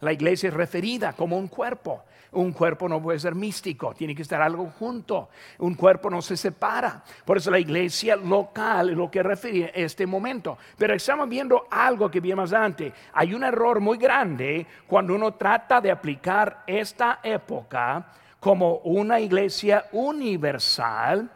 La 0.00 0.12
iglesia 0.12 0.48
es 0.48 0.54
referida 0.54 1.12
como 1.12 1.36
un 1.36 1.48
cuerpo. 1.48 2.04
Un 2.30 2.52
cuerpo 2.52 2.88
no 2.88 3.02
puede 3.02 3.18
ser 3.18 3.34
místico, 3.34 3.94
tiene 3.94 4.14
que 4.14 4.20
estar 4.20 4.40
algo 4.42 4.66
junto. 4.78 5.30
Un 5.58 5.74
cuerpo 5.74 6.10
no 6.10 6.20
se 6.20 6.36
separa. 6.36 7.02
Por 7.24 7.38
eso 7.38 7.50
la 7.50 7.58
iglesia 7.58 8.16
local 8.16 8.90
es 8.90 8.96
lo 8.96 9.10
que 9.10 9.22
refiere 9.22 9.72
este 9.74 10.06
momento. 10.06 10.58
Pero 10.76 10.94
estamos 10.94 11.28
viendo 11.28 11.66
algo 11.70 12.10
que 12.10 12.20
más 12.34 12.52
adelante. 12.52 12.92
Hay 13.14 13.32
un 13.34 13.44
error 13.44 13.80
muy 13.80 13.96
grande 13.96 14.66
cuando 14.86 15.14
uno 15.14 15.34
trata 15.34 15.80
de 15.80 15.90
aplicar 15.90 16.64
esta 16.66 17.20
época 17.22 18.12
como 18.40 18.76
una 18.78 19.20
iglesia 19.20 19.86
universal 19.92 21.30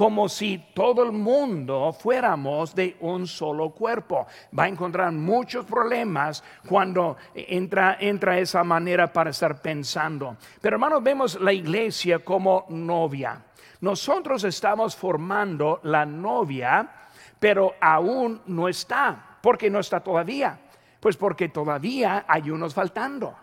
como 0.00 0.30
si 0.30 0.56
todo 0.74 1.02
el 1.02 1.12
mundo 1.12 1.92
fuéramos 1.92 2.74
de 2.74 2.96
un 3.00 3.26
solo 3.26 3.68
cuerpo. 3.68 4.26
Va 4.58 4.62
a 4.64 4.68
encontrar 4.68 5.12
muchos 5.12 5.66
problemas 5.66 6.42
cuando 6.66 7.18
entra, 7.34 7.98
esa 8.38 8.64
manera 8.64 9.12
para 9.12 9.28
estar 9.28 9.60
pensando. 9.60 10.38
Pero 10.60 10.76
hermanos, 10.76 11.02
vemos 11.02 11.38
la 11.40 11.52
iglesia 11.52 12.20
como 12.20 12.64
novia. 12.70 13.44
Nosotros 13.82 14.44
estamos 14.44 14.96
formando 14.96 15.80
la 15.82 16.06
novia, 16.06 16.88
pero 17.38 17.74
aún 17.80 18.40
no 18.46 18.68
está. 18.68 19.38
¿Por 19.42 19.58
qué 19.58 19.68
no 19.68 19.80
está 19.80 20.00
todavía? 20.00 20.58
Pues 20.98 21.16
porque 21.16 21.50
todavía 21.50 22.24
hay 22.26 22.50
unos 22.50 22.72
faltando. 22.72 23.34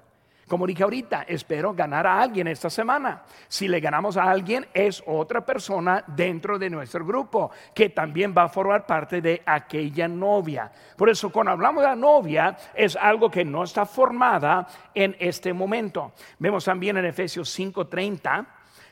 Como 0.48 0.66
dije 0.66 0.84
ahorita, 0.84 1.24
espero 1.24 1.74
ganar 1.74 2.08
a 2.08 2.22
alguien 2.22 2.48
esta 2.48 2.70
semana. 2.70 3.24
Si 3.50 3.68
le 3.68 3.82
ganamos 3.82 4.16
a 4.16 4.24
alguien, 4.24 4.66
es 4.74 5.04
otra 5.06 5.46
persona 5.46 6.04
dentro 6.08 6.58
de 6.58 6.70
nuestro 6.70 7.06
grupo 7.06 7.52
que 7.74 7.90
también 7.90 8.34
va 8.36 8.44
a 8.44 8.50
formar 8.50 8.86
parte 8.86 9.22
de 9.22 9.42
aquella 9.46 10.08
novia. 10.08 10.72
Por 10.96 11.10
eso, 11.10 11.32
cuando 11.32 11.52
hablamos 11.52 11.82
de 11.82 11.90
la 11.90 11.96
novia, 11.98 12.58
es 12.74 12.96
algo 12.96 13.30
que 13.30 13.44
no 13.44 13.66
está 13.66 13.86
formada 13.86 14.66
en 14.94 15.18
este 15.20 15.52
momento. 15.52 16.14
Vemos 16.40 16.64
también 16.64 16.96
en 16.96 17.06
Efesios 17.06 17.50
5:30, 17.50 18.46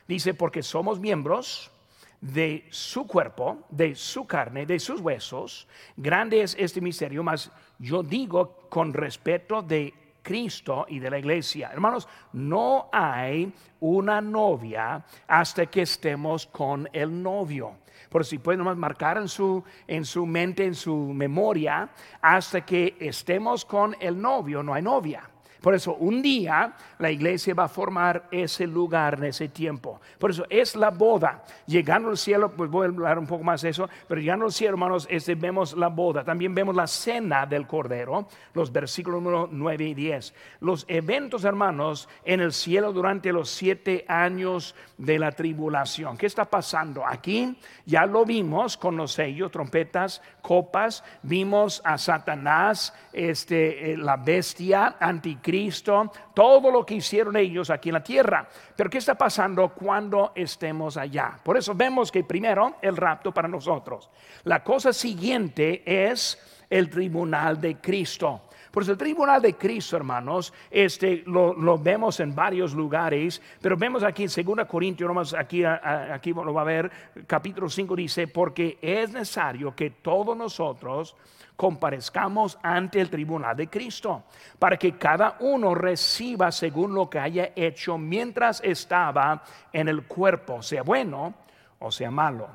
dice, 0.06 0.34
porque 0.34 0.62
somos 0.62 1.00
miembros 1.00 1.72
de 2.20 2.66
su 2.70 3.06
cuerpo, 3.06 3.64
de 3.70 3.94
su 3.94 4.26
carne, 4.26 4.66
de 4.66 4.78
sus 4.78 5.00
huesos. 5.00 5.68
Grande 5.96 6.42
es 6.42 6.54
este 6.58 6.82
misterio, 6.82 7.22
mas 7.22 7.50
yo 7.78 8.02
digo 8.02 8.66
con 8.68 8.92
respeto 8.92 9.62
de 9.62 10.05
Cristo 10.26 10.86
y 10.88 10.98
de 10.98 11.08
la 11.08 11.20
iglesia. 11.20 11.70
Hermanos, 11.72 12.08
no 12.32 12.88
hay 12.92 13.52
una 13.78 14.20
novia 14.20 15.04
hasta 15.28 15.66
que 15.66 15.82
estemos 15.82 16.48
con 16.48 16.88
el 16.92 17.22
novio. 17.22 17.76
Por 18.10 18.24
si 18.24 18.38
pueden 18.38 18.64
marcar 18.76 19.18
en 19.18 19.28
su, 19.28 19.62
en 19.86 20.04
su 20.04 20.26
mente, 20.26 20.64
en 20.64 20.74
su 20.74 20.96
memoria, 20.96 21.88
hasta 22.20 22.66
que 22.66 22.96
estemos 22.98 23.64
con 23.64 23.94
el 24.00 24.20
novio, 24.20 24.64
no 24.64 24.74
hay 24.74 24.82
novia. 24.82 25.30
Por 25.60 25.74
eso 25.74 25.94
un 25.94 26.22
día 26.22 26.74
la 26.98 27.10
iglesia 27.10 27.54
va 27.54 27.64
a 27.64 27.68
formar 27.68 28.28
ese 28.30 28.66
lugar 28.66 29.14
en 29.14 29.24
ese 29.24 29.48
tiempo. 29.48 30.00
Por 30.18 30.30
eso 30.30 30.44
es 30.50 30.76
la 30.76 30.90
boda. 30.90 31.42
Llegando 31.66 32.10
al 32.10 32.18
cielo, 32.18 32.52
pues 32.52 32.70
voy 32.70 32.86
a 32.86 32.88
hablar 32.90 33.18
un 33.18 33.26
poco 33.26 33.42
más 33.42 33.62
de 33.62 33.70
eso, 33.70 33.88
pero 34.06 34.20
llegando 34.20 34.44
al 34.44 34.52
cielo, 34.52 34.74
hermanos, 34.74 35.06
este, 35.10 35.34
vemos 35.34 35.76
la 35.76 35.88
boda. 35.88 36.24
También 36.24 36.54
vemos 36.54 36.74
la 36.74 36.86
cena 36.86 37.46
del 37.46 37.66
Cordero, 37.66 38.28
los 38.54 38.70
versículos 38.70 39.22
número 39.22 39.48
9 39.50 39.84
y 39.84 39.94
10. 39.94 40.34
Los 40.60 40.84
eventos, 40.88 41.44
hermanos, 41.44 42.08
en 42.24 42.40
el 42.40 42.52
cielo 42.52 42.92
durante 42.92 43.32
los 43.32 43.48
siete 43.48 44.04
años 44.08 44.74
de 44.98 45.18
la 45.18 45.32
tribulación. 45.32 46.16
¿Qué 46.16 46.26
está 46.26 46.44
pasando? 46.44 47.04
Aquí 47.06 47.56
ya 47.84 48.06
lo 48.06 48.24
vimos 48.24 48.76
con 48.76 48.96
los 48.96 49.12
sellos, 49.12 49.50
trompetas, 49.50 50.22
copas. 50.42 51.02
Vimos 51.22 51.80
a 51.84 51.98
Satanás, 51.98 52.94
este, 53.12 53.92
eh, 53.92 53.96
la 53.96 54.16
bestia, 54.16 54.96
anticristo 55.00 55.46
Cristo, 55.56 56.12
todo 56.34 56.70
lo 56.70 56.84
que 56.84 56.96
hicieron 56.96 57.34
ellos 57.34 57.70
aquí 57.70 57.88
en 57.88 57.94
la 57.94 58.04
tierra. 58.04 58.46
Pero 58.76 58.90
¿qué 58.90 58.98
está 58.98 59.14
pasando 59.14 59.70
cuando 59.70 60.32
estemos 60.34 60.98
allá? 60.98 61.40
Por 61.42 61.56
eso 61.56 61.74
vemos 61.74 62.12
que 62.12 62.24
primero 62.24 62.76
el 62.82 62.94
rapto 62.94 63.32
para 63.32 63.48
nosotros. 63.48 64.10
La 64.44 64.62
cosa 64.62 64.92
siguiente 64.92 65.82
es 65.86 66.38
el 66.68 66.90
tribunal 66.90 67.58
de 67.58 67.76
Cristo. 67.76 68.42
Por 68.70 68.82
eso 68.82 68.92
el 68.92 68.98
tribunal 68.98 69.40
de 69.40 69.54
Cristo, 69.54 69.96
hermanos, 69.96 70.52
este, 70.70 71.22
lo, 71.24 71.78
vemos 71.78 72.20
en 72.20 72.34
varios 72.34 72.74
lugares, 72.74 73.40
pero 73.62 73.78
vemos 73.78 74.02
aquí 74.02 74.24
en 74.24 74.44
2 74.44 74.66
Corintios, 74.66 75.32
aquí, 75.32 75.64
aquí 75.64 76.34
lo 76.34 76.52
va 76.52 76.60
a 76.60 76.64
ver, 76.64 76.90
capítulo 77.26 77.70
5 77.70 77.96
dice, 77.96 78.28
porque 78.28 78.76
es 78.82 79.10
necesario 79.10 79.74
que 79.74 79.88
todos 79.88 80.36
nosotros 80.36 81.16
comparezcamos 81.56 82.58
ante 82.62 83.00
el 83.00 83.10
tribunal 83.10 83.56
de 83.56 83.68
Cristo, 83.68 84.24
para 84.58 84.76
que 84.76 84.96
cada 84.98 85.36
uno 85.40 85.74
reciba 85.74 86.52
según 86.52 86.94
lo 86.94 87.08
que 87.08 87.18
haya 87.18 87.52
hecho 87.56 87.98
mientras 87.98 88.60
estaba 88.62 89.42
en 89.72 89.88
el 89.88 90.04
cuerpo, 90.06 90.62
sea 90.62 90.82
bueno 90.82 91.34
o 91.78 91.90
sea 91.90 92.10
malo. 92.10 92.48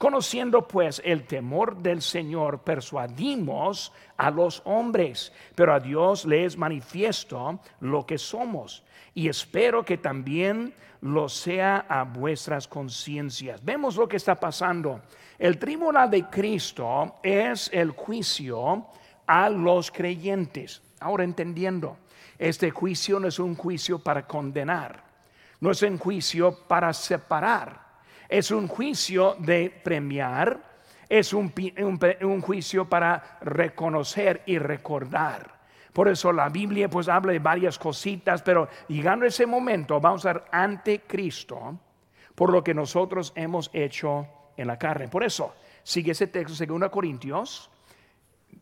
Conociendo 0.00 0.66
pues 0.66 1.02
el 1.04 1.26
temor 1.26 1.76
del 1.76 2.00
Señor, 2.00 2.60
persuadimos 2.60 3.92
a 4.16 4.30
los 4.30 4.62
hombres, 4.64 5.30
pero 5.54 5.74
a 5.74 5.78
Dios 5.78 6.24
le 6.24 6.46
es 6.46 6.56
manifiesto 6.56 7.60
lo 7.80 8.06
que 8.06 8.16
somos. 8.16 8.82
Y 9.12 9.28
espero 9.28 9.84
que 9.84 9.98
también 9.98 10.72
lo 11.02 11.28
sea 11.28 11.84
a 11.86 12.04
vuestras 12.04 12.66
conciencias. 12.66 13.62
Vemos 13.62 13.96
lo 13.96 14.08
que 14.08 14.16
está 14.16 14.40
pasando. 14.40 15.02
El 15.38 15.58
tribunal 15.58 16.10
de 16.10 16.24
Cristo 16.30 17.16
es 17.22 17.68
el 17.70 17.90
juicio 17.90 18.86
a 19.26 19.50
los 19.50 19.90
creyentes. 19.90 20.80
Ahora 21.00 21.24
entendiendo, 21.24 21.98
este 22.38 22.70
juicio 22.70 23.20
no 23.20 23.28
es 23.28 23.38
un 23.38 23.54
juicio 23.54 23.98
para 23.98 24.26
condenar, 24.26 25.04
no 25.60 25.70
es 25.70 25.82
un 25.82 25.98
juicio 25.98 26.56
para 26.66 26.90
separar, 26.94 27.79
es 28.30 28.50
un 28.52 28.68
juicio 28.68 29.36
de 29.38 29.70
premiar, 29.70 30.70
es 31.08 31.32
un, 31.34 31.52
juicio 32.40 32.88
para 32.88 33.38
reconocer 33.40 34.42
y 34.46 34.58
recordar. 34.58 35.58
Por 35.92 36.08
eso 36.08 36.32
la 36.32 36.48
Biblia 36.48 36.88
pues 36.88 37.08
habla 37.08 37.32
de 37.32 37.40
varias 37.40 37.76
cositas, 37.76 38.42
pero 38.42 38.68
llegando 38.86 39.24
a 39.24 39.28
ese 39.28 39.44
momento 39.44 40.00
vamos 40.00 40.24
a 40.24 40.30
estar 40.30 40.48
ante 40.52 41.00
Cristo 41.00 41.78
por 42.36 42.52
lo 42.52 42.62
que 42.62 42.72
nosotros 42.72 43.32
hemos 43.34 43.68
hecho 43.72 44.28
en 44.56 44.68
la 44.68 44.78
carne. 44.78 45.08
Por 45.08 45.24
eso 45.24 45.52
sigue 45.82 46.12
ese 46.12 46.28
texto, 46.28 46.64
2 46.64 46.90
Corintios, 46.90 47.68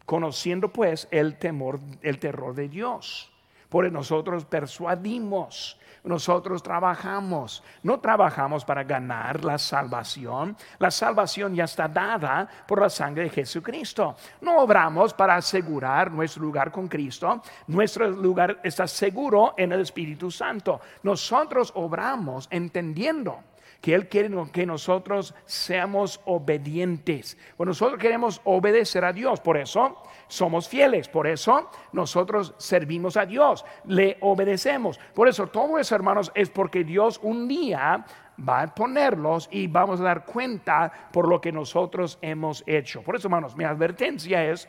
conociendo 0.07 0.73
pues 0.73 1.07
el 1.11 1.37
temor, 1.37 1.79
el 2.01 2.19
terror 2.19 2.55
de 2.55 2.69
Dios. 2.71 3.31
Por 3.69 3.91
nosotros 3.93 4.45
persuadimos, 4.47 5.79
nosotros 6.05 6.63
trabajamos. 6.63 7.63
No 7.83 8.01
trabajamos 8.01 8.65
para 8.65 8.83
ganar 8.83 9.45
la 9.45 9.59
salvación. 9.59 10.57
La 10.79 10.91
salvación 10.91 11.55
ya 11.55 11.65
está 11.65 11.87
dada 11.87 12.49
por 12.67 12.81
la 12.81 12.89
sangre 12.89 13.25
de 13.25 13.31
Jesucristo. 13.31 14.17
No 14.41 14.59
obramos 14.59 15.13
para 15.13 15.37
asegurar 15.37 16.11
nuestro 16.11 16.43
lugar 16.43 16.73
con 16.73 16.89
Cristo. 16.89 17.43
Nuestro 17.67 18.09
lugar 18.09 18.61
está 18.63 18.87
seguro 18.87 19.55
en 19.57 19.73
el 19.73 19.81
Espíritu 19.81 20.31
Santo. 20.31 20.81
Nosotros 21.03 21.73
obramos 21.75 22.49
entendiendo 22.51 23.41
que 23.81 23.95
Él 23.95 24.09
quiere 24.09 24.31
que 24.53 24.67
nosotros 24.67 25.35
seamos 25.45 26.21
obedientes. 26.25 27.39
Bueno, 27.57 27.71
nosotros 27.71 28.01
queremos 28.01 28.41
obedecer 28.45 29.05
a 29.05 29.13
Dios, 29.13 29.41
por 29.41 29.57
eso 29.57 30.03
somos 30.27 30.69
fieles, 30.69 31.09
por 31.09 31.27
eso 31.27 31.71
nosotros 31.93 32.55
servimos 32.59 33.17
a 33.17 33.25
Dios, 33.25 33.65
le 33.85 34.17
obedecemos. 34.21 34.99
Por 35.15 35.29
eso 35.29 35.47
todo 35.47 35.79
eso, 35.79 35.95
hermanos, 35.95 36.33
es 36.35 36.51
porque 36.51 36.83
Dios 36.83 37.21
un 37.23 37.47
día 37.47 38.05
va 38.47 38.63
a 38.63 38.75
ponerlos 38.75 39.49
y 39.51 39.69
vamos 39.69 40.01
a 40.01 40.05
dar 40.05 40.25
cuenta 40.25 40.93
por 41.13 41.29
lo 41.29 41.41
que 41.41 41.53
nosotros 41.53 42.19
hemos 42.21 42.65
hecho. 42.67 43.03
Por 43.03 43.17
eso, 43.17 43.29
hermanos, 43.29 43.57
mi 43.57 43.65
advertencia 43.65 44.45
es, 44.45 44.69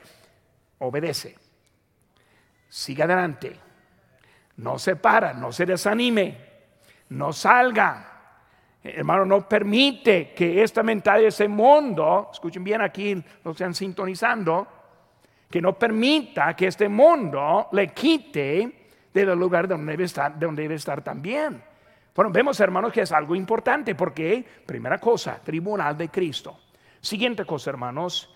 obedece, 0.78 1.36
siga 2.67 3.06
adelante, 3.06 3.60
no 4.58 4.78
se 4.78 4.95
para, 4.95 5.34
no 5.34 5.52
se 5.52 5.65
desanime, 5.65 6.38
no 7.10 7.34
salga 7.34 8.09
Hermano, 8.95 9.25
no 9.25 9.47
permite 9.47 10.32
que 10.34 10.62
esta 10.63 10.84
mentalidad, 10.84 11.28
ese 11.28 11.47
mundo, 11.47 12.30
escuchen 12.32 12.63
bien 12.63 12.82
aquí, 12.82 13.21
lo 13.43 13.52
están 13.52 13.73
sintonizando, 13.73 14.67
que 15.49 15.62
no 15.62 15.78
permita 15.78 16.56
que 16.56 16.67
este 16.67 16.88
mundo 16.88 17.69
le 17.71 17.89
quite 17.89 18.88
del 19.13 19.38
lugar 19.38 19.67
donde 19.67 19.93
debe 19.93 20.04
estar, 20.06 20.38
donde 20.38 20.63
debe 20.63 20.75
estar 20.75 21.04
también. 21.04 21.62
Bueno, 22.15 22.32
vemos 22.32 22.60
hermanos 22.60 22.91
que 22.91 23.02
es 23.02 23.12
algo 23.12 23.36
importante 23.36 23.95
porque, 23.95 24.45
primera 24.65 24.97
cosa, 24.99 25.39
tribunal 25.43 25.97
de 25.97 26.10
Cristo. 26.10 26.60
Siguiente 27.02 27.45
cosa, 27.45 27.69
hermanos, 27.69 28.34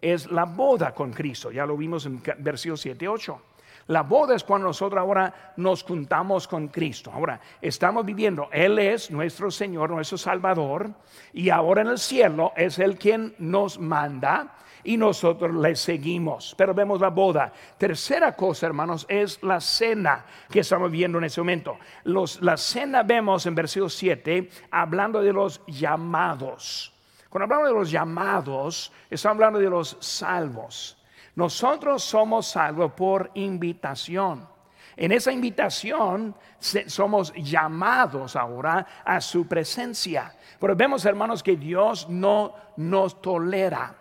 es 0.00 0.30
la 0.30 0.44
boda 0.44 0.94
con 0.94 1.12
Cristo. 1.12 1.50
Ya 1.50 1.66
lo 1.66 1.76
vimos 1.76 2.06
en 2.06 2.22
versículo 2.38 2.76
7 2.76 3.08
8. 3.08 3.42
La 3.86 4.02
boda 4.02 4.34
es 4.34 4.44
cuando 4.44 4.68
nosotros 4.68 5.00
ahora 5.00 5.52
nos 5.56 5.82
juntamos 5.82 6.46
con 6.46 6.68
Cristo. 6.68 7.10
Ahora 7.12 7.40
estamos 7.62 8.04
viviendo, 8.04 8.48
Él 8.52 8.78
es 8.78 9.10
nuestro 9.10 9.50
Señor, 9.50 9.90
nuestro 9.90 10.18
Salvador, 10.18 10.90
y 11.32 11.48
ahora 11.50 11.82
en 11.82 11.88
el 11.88 11.98
cielo 11.98 12.52
es 12.56 12.78
Él 12.78 12.98
quien 12.98 13.34
nos 13.38 13.78
manda 13.78 14.54
y 14.84 14.96
nosotros 14.96 15.54
le 15.54 15.76
seguimos. 15.76 16.54
Pero 16.56 16.74
vemos 16.74 17.00
la 17.00 17.10
boda. 17.10 17.52
Tercera 17.76 18.34
cosa, 18.34 18.66
hermanos, 18.66 19.06
es 19.08 19.42
la 19.42 19.60
cena 19.60 20.24
que 20.50 20.60
estamos 20.60 20.90
viendo 20.90 21.18
en 21.18 21.24
ese 21.24 21.40
momento. 21.40 21.78
la 22.04 22.56
cena 22.56 23.02
vemos 23.02 23.46
en 23.46 23.54
versículo 23.54 23.88
7 23.88 24.50
hablando 24.70 25.22
de 25.22 25.32
los 25.32 25.60
llamados. 25.66 26.92
Cuando 27.28 27.44
hablamos 27.44 27.68
de 27.68 27.78
los 27.78 27.90
llamados, 27.90 28.92
estamos 29.10 29.36
hablando 29.36 29.58
de 29.58 29.70
los 29.70 29.96
salvos. 30.00 30.97
Nosotros 31.38 32.02
somos 32.02 32.48
salvos 32.48 32.90
por 32.94 33.30
invitación. 33.34 34.44
En 34.96 35.12
esa 35.12 35.30
invitación 35.30 36.34
somos 36.58 37.32
llamados 37.34 38.34
ahora 38.34 38.84
a 39.04 39.20
su 39.20 39.46
presencia. 39.46 40.34
Pero 40.58 40.74
vemos, 40.74 41.04
hermanos, 41.04 41.44
que 41.44 41.54
Dios 41.54 42.08
no 42.08 42.54
nos 42.78 43.22
tolera, 43.22 43.94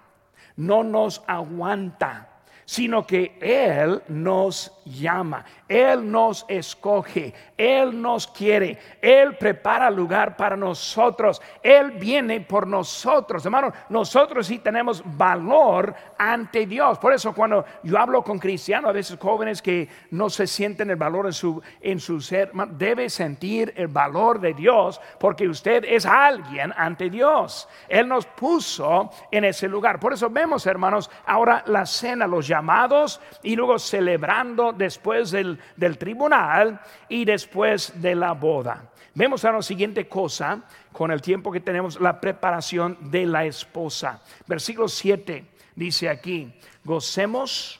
no 0.55 0.83
nos 0.83 1.21
aguanta 1.27 2.27
sino 2.67 3.07
que 3.07 3.37
Él 3.39 4.03
nos 4.09 4.73
llama, 4.83 5.45
Él 5.69 6.11
nos 6.11 6.45
escoge, 6.49 7.33
Él 7.57 8.01
nos 8.01 8.27
quiere, 8.27 8.77
Él 9.01 9.37
prepara 9.37 9.89
lugar 9.89 10.35
para 10.35 10.57
nosotros, 10.57 11.41
Él 11.63 11.91
viene 11.91 12.41
por 12.41 12.67
nosotros. 12.67 13.45
Hermano, 13.45 13.71
nosotros 13.87 14.47
sí 14.47 14.59
tenemos 14.59 15.01
valor 15.05 15.95
ante 16.17 16.65
Dios. 16.65 16.99
Por 16.99 17.13
eso 17.13 17.33
cuando 17.33 17.63
yo 17.83 17.97
hablo 17.97 18.21
con 18.21 18.37
cristianos, 18.37 18.89
a 18.89 18.93
veces 18.93 19.17
jóvenes 19.17 19.61
que 19.61 19.87
no 20.11 20.29
se 20.29 20.45
sienten 20.45 20.89
el 20.89 20.97
valor 20.97 21.27
en 21.27 21.33
su, 21.33 21.61
en 21.79 22.01
su 22.01 22.19
ser, 22.19 22.51
debe 22.71 23.09
sentir 23.09 23.73
el 23.77 23.87
valor 23.87 24.41
de 24.41 24.53
Dios 24.53 24.99
porque 25.21 25.47
usted 25.47 25.85
es 25.87 26.05
alguien 26.05 26.73
ante 26.75 27.09
Dios. 27.09 27.69
Él 27.87 28.09
nos 28.09 28.25
puso 28.25 29.09
en 29.31 29.45
ese 29.45 29.69
lugar. 29.69 30.01
Por 30.01 30.11
eso 30.11 30.29
vemos, 30.29 30.65
hermanos, 30.67 31.09
ahora 31.25 31.63
la 31.67 31.85
cena, 31.85 32.27
los 32.27 32.45
llamados 32.57 33.21
y 33.43 33.55
luego 33.55 33.77
celebrando 33.77 34.73
después 34.73 35.31
del, 35.31 35.59
tribunal 35.97 36.79
y 37.07 37.23
después 37.23 38.01
de 38.01 38.15
la 38.15 38.33
boda. 38.33 38.89
Vemos 39.13 39.45
ahora 39.45 39.57
la 39.57 39.63
siguiente 39.63 40.07
cosa 40.07 40.61
con 40.91 41.11
el 41.11 41.21
tiempo 41.21 41.51
que 41.51 41.59
tenemos, 41.59 41.99
la 41.99 42.19
preparación 42.19 42.97
de 43.11 43.25
la 43.25 43.45
esposa. 43.45 44.21
Versículo 44.47 44.87
7 44.87 45.45
dice 45.75 46.09
aquí, 46.09 46.51
gocemos, 46.83 47.79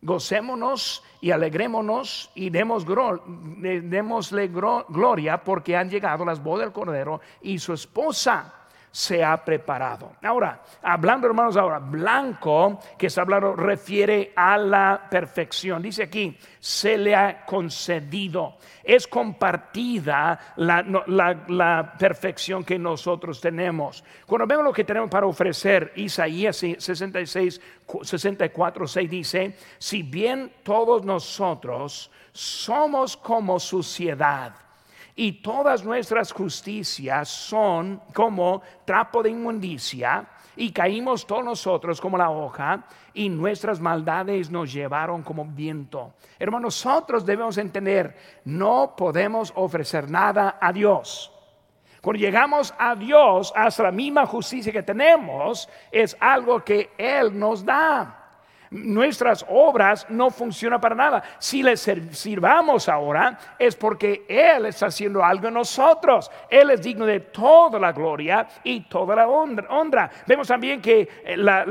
gocémonos 0.00 1.04
y 1.20 1.30
alegrémonos 1.30 2.30
y 2.34 2.50
demos 2.50 2.84
démosle 2.84 4.48
gloria 4.48 5.44
porque 5.44 5.76
han 5.76 5.90
llegado 5.90 6.24
las 6.24 6.42
bodas 6.42 6.66
del 6.66 6.72
Cordero 6.72 7.20
y 7.40 7.58
su 7.60 7.72
esposa 7.72 8.61
se 8.92 9.24
ha 9.24 9.42
preparado. 9.42 10.12
Ahora, 10.22 10.62
hablando 10.82 11.26
hermanos 11.26 11.56
ahora, 11.56 11.78
blanco, 11.78 12.78
que 12.98 13.06
está 13.06 13.22
hablando, 13.22 13.56
refiere 13.56 14.32
a 14.36 14.58
la 14.58 15.08
perfección. 15.10 15.82
Dice 15.82 16.04
aquí, 16.04 16.36
se 16.60 16.98
le 16.98 17.16
ha 17.16 17.46
concedido. 17.46 18.58
Es 18.84 19.06
compartida 19.06 20.38
la, 20.56 20.82
la, 21.06 21.94
perfección 21.98 22.64
que 22.64 22.78
nosotros 22.78 23.40
tenemos. 23.40 24.04
Cuando 24.26 24.46
vemos 24.46 24.66
lo 24.66 24.72
que 24.72 24.84
tenemos 24.84 25.08
para 25.08 25.26
ofrecer, 25.26 25.92
Isaías 25.96 26.56
66, 26.56 27.60
64, 28.02 28.86
6 28.86 29.10
dice, 29.10 29.56
si 29.78 30.02
bien 30.02 30.52
todos 30.62 31.02
nosotros 31.04 32.10
somos 32.32 33.16
como 33.16 33.58
suciedad, 33.58 34.54
y 35.14 35.42
todas 35.42 35.84
nuestras 35.84 36.32
justicias 36.32 37.28
son 37.28 38.02
como 38.14 38.62
trapo 38.84 39.22
de 39.22 39.30
inmundicia 39.30 40.26
y 40.56 40.72
caímos 40.72 41.26
todos 41.26 41.44
nosotros 41.44 42.00
como 42.00 42.16
la 42.16 42.30
hoja 42.30 42.84
y 43.14 43.28
nuestras 43.28 43.80
maldades 43.80 44.50
nos 44.50 44.72
llevaron 44.72 45.22
como 45.22 45.44
viento. 45.44 46.14
Hermanos, 46.38 46.84
nosotros 46.84 47.26
debemos 47.26 47.58
entender, 47.58 48.16
no 48.44 48.94
podemos 48.96 49.52
ofrecer 49.56 50.10
nada 50.10 50.58
a 50.60 50.72
Dios. 50.72 51.30
Cuando 52.00 52.20
llegamos 52.20 52.74
a 52.78 52.96
Dios, 52.96 53.52
hasta 53.54 53.84
la 53.84 53.92
misma 53.92 54.26
justicia 54.26 54.72
que 54.72 54.82
tenemos, 54.82 55.68
es 55.90 56.16
algo 56.18 56.64
que 56.64 56.90
Él 56.98 57.38
nos 57.38 57.64
da 57.64 58.21
nuestras 58.72 59.44
obras 59.48 60.06
no 60.08 60.30
funcionan 60.30 60.80
para 60.80 60.94
nada. 60.94 61.22
Si 61.38 61.62
le 61.62 61.76
sirvamos 61.76 62.88
ahora 62.88 63.38
es 63.58 63.76
porque 63.76 64.24
Él 64.28 64.66
está 64.66 64.86
haciendo 64.86 65.24
algo 65.24 65.48
en 65.48 65.54
nosotros. 65.54 66.30
Él 66.48 66.70
es 66.70 66.82
digno 66.82 67.06
de 67.06 67.20
toda 67.20 67.78
la 67.78 67.92
gloria 67.92 68.46
y 68.64 68.80
toda 68.80 69.14
la 69.14 69.28
honra. 69.28 70.10
Vemos 70.26 70.48
también 70.48 70.80
que 70.80 71.08
eh, 71.24 71.36
la, 71.36 71.64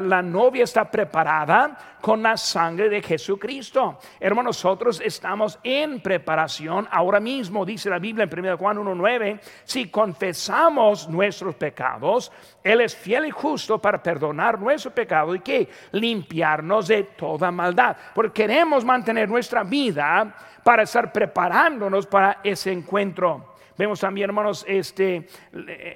la 0.00 0.22
novia 0.22 0.64
está 0.64 0.90
preparada 0.90 1.95
con 2.06 2.22
la 2.22 2.36
sangre 2.36 2.88
de 2.88 3.02
Jesucristo. 3.02 3.98
Hermanos, 4.20 4.62
nosotros 4.62 5.02
estamos 5.04 5.58
en 5.64 5.98
preparación 6.00 6.86
ahora 6.88 7.18
mismo, 7.18 7.66
dice 7.66 7.90
la 7.90 7.98
Biblia 7.98 8.28
en 8.30 8.38
1 8.38 8.58
Juan 8.58 8.76
1.9, 8.76 9.40
si 9.64 9.90
confesamos 9.90 11.08
nuestros 11.08 11.56
pecados, 11.56 12.30
Él 12.62 12.80
es 12.80 12.94
fiel 12.94 13.26
y 13.26 13.32
justo 13.32 13.80
para 13.80 14.00
perdonar 14.00 14.56
nuestro 14.60 14.92
pecado 14.92 15.34
y 15.34 15.40
que 15.40 15.68
limpiarnos 15.90 16.86
de 16.86 17.02
toda 17.02 17.50
maldad. 17.50 17.96
Porque 18.14 18.42
queremos 18.42 18.84
mantener 18.84 19.28
nuestra 19.28 19.64
vida 19.64 20.32
para 20.62 20.84
estar 20.84 21.10
preparándonos 21.10 22.06
para 22.06 22.38
ese 22.44 22.70
encuentro. 22.70 23.55
Vemos 23.78 24.00
también, 24.00 24.30
hermanos, 24.30 24.64
este, 24.66 25.28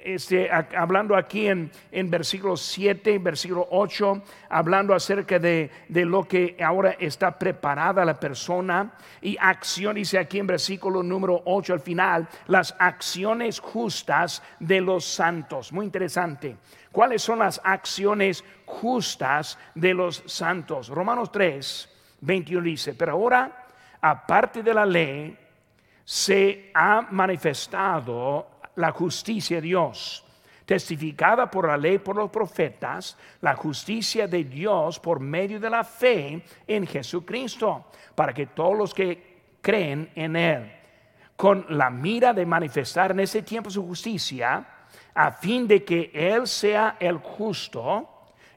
este, 0.03 0.49
hablando 0.51 1.15
aquí 1.15 1.47
en, 1.47 1.71
en 1.91 2.11
versículo 2.11 2.55
7, 2.55 3.17
versículo 3.17 3.67
8, 3.71 4.21
hablando 4.49 4.93
acerca 4.93 5.39
de, 5.39 5.71
de, 5.87 6.05
lo 6.05 6.27
que 6.27 6.57
ahora 6.63 6.95
está 6.99 7.39
preparada 7.39 8.05
la 8.05 8.19
persona. 8.19 8.93
Y 9.21 9.35
acción, 9.39 9.95
dice 9.95 10.19
aquí 10.19 10.37
en 10.37 10.45
versículo 10.45 11.01
número 11.01 11.41
8 11.45 11.73
al 11.73 11.79
final, 11.79 12.27
las 12.45 12.75
acciones 12.77 13.59
justas 13.59 14.43
de 14.59 14.79
los 14.79 15.03
santos. 15.03 15.73
Muy 15.73 15.85
interesante. 15.85 16.57
¿Cuáles 16.91 17.23
son 17.23 17.39
las 17.39 17.59
acciones 17.63 18.43
justas 18.65 19.57
de 19.73 19.93
los 19.95 20.21
santos? 20.27 20.89
Romanos 20.89 21.31
3, 21.31 21.89
21 22.21 22.63
dice, 22.63 22.93
pero 22.93 23.13
ahora, 23.13 23.65
aparte 24.01 24.61
de 24.61 24.73
la 24.73 24.85
ley, 24.85 25.37
se 26.03 26.71
ha 26.73 27.07
manifestado 27.11 28.47
la 28.75 28.91
justicia 28.91 29.57
de 29.57 29.67
Dios, 29.67 30.25
testificada 30.65 31.49
por 31.49 31.67
la 31.67 31.77
ley, 31.77 31.99
por 31.99 32.15
los 32.15 32.29
profetas, 32.29 33.17
la 33.41 33.55
justicia 33.55 34.27
de 34.27 34.43
Dios 34.43 34.99
por 34.99 35.19
medio 35.19 35.59
de 35.59 35.69
la 35.69 35.83
fe 35.83 36.43
en 36.67 36.87
Jesucristo, 36.87 37.85
para 38.15 38.33
que 38.33 38.47
todos 38.47 38.77
los 38.77 38.93
que 38.93 39.57
creen 39.61 40.11
en 40.15 40.35
Él, 40.35 40.71
con 41.35 41.65
la 41.69 41.89
mira 41.89 42.33
de 42.33 42.45
manifestar 42.45 43.11
en 43.11 43.21
ese 43.21 43.41
tiempo 43.41 43.69
su 43.69 43.85
justicia, 43.85 44.65
a 45.13 45.31
fin 45.31 45.67
de 45.67 45.83
que 45.83 46.11
Él 46.13 46.47
sea 46.47 46.97
el 46.99 47.17
justo 47.17 48.07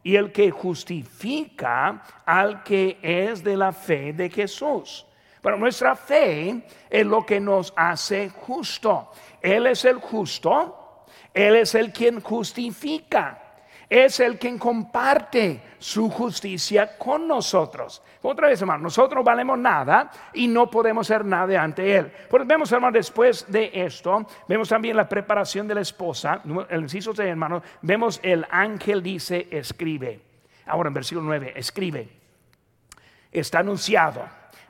y 0.03 0.17
el 0.17 0.31
que 0.33 0.51
justifica 0.51 2.03
al 2.25 2.63
que 2.63 2.99
es 3.03 3.43
de 3.43 3.57
la 3.57 3.73
fe 3.73 4.13
de 4.13 4.31
Jesús. 4.31 5.07
Pero 5.45 5.59
nuestra 5.59 5.95
fe 5.95 6.63
es 6.89 7.05
lo 7.05 7.27
que 7.27 7.39
nos 7.39 7.75
hace 7.77 8.31
justo. 8.31 9.11
Él 9.43 9.67
es 9.67 9.85
el 9.85 9.97
justo, 9.99 11.05
Él 11.35 11.57
es 11.57 11.75
el 11.75 11.93
quien 11.93 12.23
justifica, 12.23 13.57
es 13.87 14.21
el 14.21 14.39
quien 14.39 14.59
comparte 14.59 15.61
su 15.79 16.09
justicia 16.09 16.97
con 16.97 17.29
nosotros. 17.29 18.03
Otra 18.23 18.49
vez, 18.49 18.63
hermano, 18.63 18.85
nosotros 18.85 19.17
no 19.17 19.23
valemos 19.23 19.59
nada 19.59 20.11
y 20.33 20.49
no 20.49 20.71
podemos 20.71 21.11
hacer 21.11 21.27
nada 21.27 21.63
ante 21.63 21.95
Él. 21.95 22.11
Vemos, 22.47 22.73
hermano, 22.73 22.95
después 22.95 23.45
de 23.47 23.71
esto, 23.75 24.27
vemos 24.49 24.71
también 24.71 24.97
la 24.97 25.07
preparación 25.07 25.69
de 25.69 25.75
la 25.75 25.83
esposa, 25.83 26.41
el 26.71 26.81
inciso 26.81 27.13
de 27.13 27.29
hermano, 27.29 27.63
vemos 27.83 28.19
el 28.23 28.47
ángel 28.51 29.03
dice, 29.03 29.47
escribe. 29.51 30.23
Ahora 30.65 30.89
en 30.89 30.95
versículo 30.95 31.27
9, 31.27 31.53
escribe. 31.55 32.09
Está 33.31 33.59
anunciado 33.59 34.23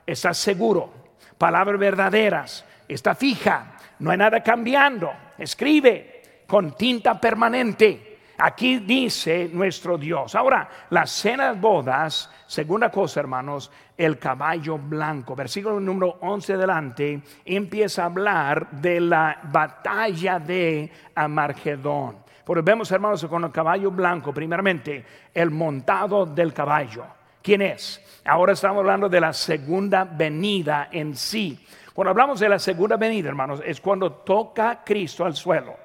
está 0.05 0.33
seguro, 0.33 0.93
palabras 1.37 1.79
verdaderas, 1.79 2.65
está 2.87 3.15
fija, 3.15 3.77
no 3.99 4.11
hay 4.11 4.17
nada 4.17 4.41
cambiando, 4.41 5.11
escribe 5.37 6.43
con 6.47 6.75
tinta 6.75 7.19
permanente. 7.19 8.15
Aquí 8.37 8.79
dice 8.79 9.49
nuestro 9.51 9.97
Dios. 9.97 10.35
Ahora, 10.35 10.67
las 10.89 11.09
cenas 11.09 11.59
bodas, 11.59 12.29
segunda 12.47 12.91
cosa, 12.91 13.21
hermanos, 13.21 13.71
el 13.97 14.19
caballo 14.19 14.77
blanco. 14.77 15.35
Versículo 15.35 15.79
número 15.79 16.17
11 16.19 16.53
adelante 16.53 17.21
empieza 17.45 18.03
a 18.03 18.07
hablar 18.07 18.69
de 18.71 18.99
la 18.99 19.39
batalla 19.43 20.37
de 20.39 20.91
Amargedón. 21.15 22.17
Porque 22.43 22.61
vemos, 22.61 22.91
hermanos, 22.91 23.25
con 23.25 23.45
el 23.45 23.51
caballo 23.51 23.89
blanco, 23.89 24.33
primeramente, 24.33 25.05
el 25.33 25.49
montado 25.49 26.25
del 26.25 26.53
caballo. 26.53 27.05
¿Quién 27.45 27.61
es? 27.61 28.01
Ahora 28.25 28.53
estamos 28.53 28.79
hablando 28.79 29.07
de 29.07 29.21
la 29.21 29.31
segunda 29.31 30.03
venida 30.03 30.89
en 30.91 31.15
sí. 31.15 31.63
Cuando 31.93 32.09
hablamos 32.09 32.39
de 32.39 32.49
la 32.49 32.57
segunda 32.57 32.97
venida, 32.97 33.29
hermanos, 33.29 33.61
es 33.63 33.79
cuando 33.79 34.11
toca 34.11 34.81
Cristo 34.83 35.23
al 35.23 35.35
suelo. 35.35 35.75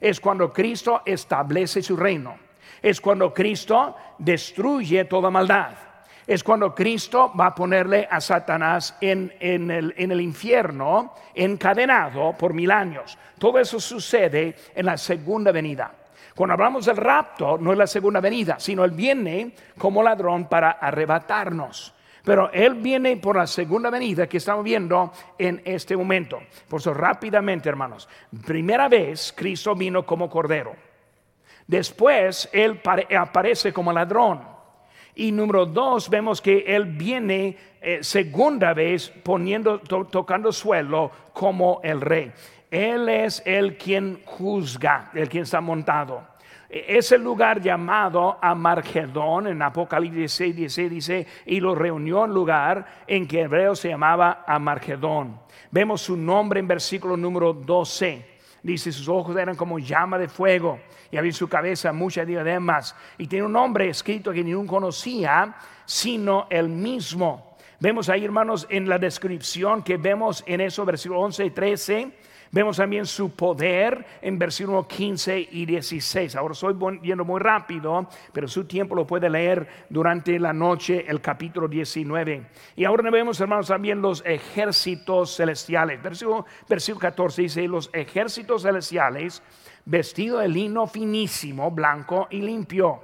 Es 0.00 0.18
cuando 0.18 0.52
Cristo 0.52 1.02
establece 1.06 1.80
su 1.80 1.96
reino. 1.96 2.36
Es 2.82 3.00
cuando 3.00 3.32
Cristo 3.32 3.94
destruye 4.18 5.04
toda 5.04 5.30
maldad. 5.30 5.74
Es 6.26 6.42
cuando 6.42 6.74
Cristo 6.74 7.32
va 7.38 7.46
a 7.46 7.54
ponerle 7.54 8.08
a 8.10 8.20
Satanás 8.20 8.96
en, 9.00 9.32
el, 9.38 9.94
en 9.96 10.10
el 10.10 10.20
infierno 10.20 11.14
encadenado 11.36 12.32
por 12.36 12.52
mil 12.52 12.72
años. 12.72 13.16
Todo 13.38 13.60
eso 13.60 13.78
sucede 13.78 14.56
en 14.74 14.86
la 14.86 14.96
segunda 14.96 15.52
venida. 15.52 15.92
Cuando 16.36 16.52
hablamos 16.52 16.84
del 16.84 16.98
rapto, 16.98 17.56
no 17.56 17.72
es 17.72 17.78
la 17.78 17.86
segunda 17.86 18.20
venida, 18.20 18.60
sino 18.60 18.84
Él 18.84 18.90
viene 18.90 19.52
como 19.78 20.02
ladrón 20.02 20.50
para 20.50 20.72
arrebatarnos. 20.72 21.94
Pero 22.22 22.50
Él 22.52 22.74
viene 22.74 23.16
por 23.16 23.36
la 23.36 23.46
segunda 23.46 23.88
venida 23.88 24.28
que 24.28 24.36
estamos 24.36 24.62
viendo 24.62 25.10
en 25.38 25.62
este 25.64 25.96
momento. 25.96 26.40
Por 26.68 26.80
eso 26.80 26.92
rápidamente, 26.92 27.70
hermanos, 27.70 28.06
primera 28.44 28.86
vez 28.86 29.32
Cristo 29.34 29.74
vino 29.74 30.04
como 30.04 30.28
cordero. 30.28 30.76
Después 31.66 32.50
Él 32.52 32.82
aparece 33.18 33.72
como 33.72 33.90
ladrón. 33.90 34.42
Y 35.14 35.32
número 35.32 35.64
dos, 35.64 36.10
vemos 36.10 36.42
que 36.42 36.64
Él 36.66 36.84
viene 36.84 37.56
eh, 37.80 38.00
segunda 38.02 38.74
vez 38.74 39.10
poniendo, 39.22 39.78
tocando 39.78 40.52
suelo 40.52 41.10
como 41.32 41.80
el 41.82 42.02
rey. 42.02 42.30
Él 42.70 43.08
es 43.08 43.42
el 43.46 43.76
quien 43.76 44.22
juzga, 44.24 45.10
el 45.14 45.28
quien 45.28 45.44
está 45.44 45.60
montado. 45.60 46.22
E, 46.68 46.98
es 46.98 47.12
el 47.12 47.22
lugar 47.22 47.60
llamado 47.60 48.38
Amargedón, 48.42 49.46
en 49.46 49.62
Apocalipsis 49.62 50.56
16, 50.56 50.90
dice, 50.90 51.26
y 51.46 51.60
lo 51.60 51.74
reunió 51.74 52.24
en 52.24 52.32
lugar 52.32 52.86
en 53.06 53.26
que 53.26 53.42
hebreo 53.42 53.74
se 53.74 53.88
llamaba 53.88 54.44
Amargedón. 54.46 55.38
Vemos 55.70 56.02
su 56.02 56.16
nombre 56.16 56.60
en 56.60 56.68
versículo 56.68 57.16
número 57.16 57.52
12. 57.52 58.36
Dice, 58.62 58.90
sus 58.90 59.08
ojos 59.08 59.36
eran 59.36 59.54
como 59.54 59.78
llama 59.78 60.18
de 60.18 60.28
fuego 60.28 60.80
y 61.10 61.16
había 61.16 61.28
en 61.28 61.34
su 61.34 61.48
cabeza 61.48 61.92
muchas 61.92 62.26
diademas. 62.26 62.96
Y 63.16 63.28
tiene 63.28 63.46
un 63.46 63.52
nombre 63.52 63.88
escrito 63.88 64.32
que 64.32 64.42
ninguno 64.42 64.68
conocía, 64.68 65.54
sino 65.84 66.48
el 66.50 66.68
mismo. 66.68 67.56
Vemos 67.78 68.08
ahí, 68.08 68.24
hermanos, 68.24 68.66
en 68.70 68.88
la 68.88 68.98
descripción 68.98 69.82
que 69.82 69.98
vemos 69.98 70.42
en 70.46 70.62
eso, 70.62 70.84
versículo 70.84 71.20
11 71.20 71.44
y 71.44 71.50
13 71.50 72.12
Vemos 72.52 72.76
también 72.76 73.06
su 73.06 73.30
poder 73.30 74.04
en 74.22 74.38
versículos 74.38 74.86
15 74.86 75.48
y 75.50 75.66
16. 75.66 76.36
Ahora 76.36 76.52
estoy 76.52 76.74
yendo 77.02 77.24
muy 77.24 77.40
rápido, 77.40 78.08
pero 78.32 78.46
su 78.48 78.64
tiempo 78.64 78.94
lo 78.94 79.06
puede 79.06 79.28
leer 79.28 79.86
durante 79.88 80.38
la 80.38 80.52
noche, 80.52 81.04
el 81.08 81.20
capítulo 81.20 81.68
19. 81.68 82.46
Y 82.76 82.84
ahora 82.84 83.10
vemos, 83.10 83.40
hermanos, 83.40 83.68
también 83.68 84.00
los 84.00 84.24
ejércitos 84.24 85.36
celestiales. 85.36 86.02
Versículo, 86.02 86.46
versículo 86.68 87.00
14 87.00 87.42
dice, 87.42 87.68
los 87.68 87.90
ejércitos 87.92 88.62
celestiales, 88.62 89.42
vestidos 89.84 90.42
de 90.42 90.48
lino 90.48 90.86
finísimo, 90.86 91.70
blanco 91.70 92.28
y 92.30 92.40
limpio 92.42 93.00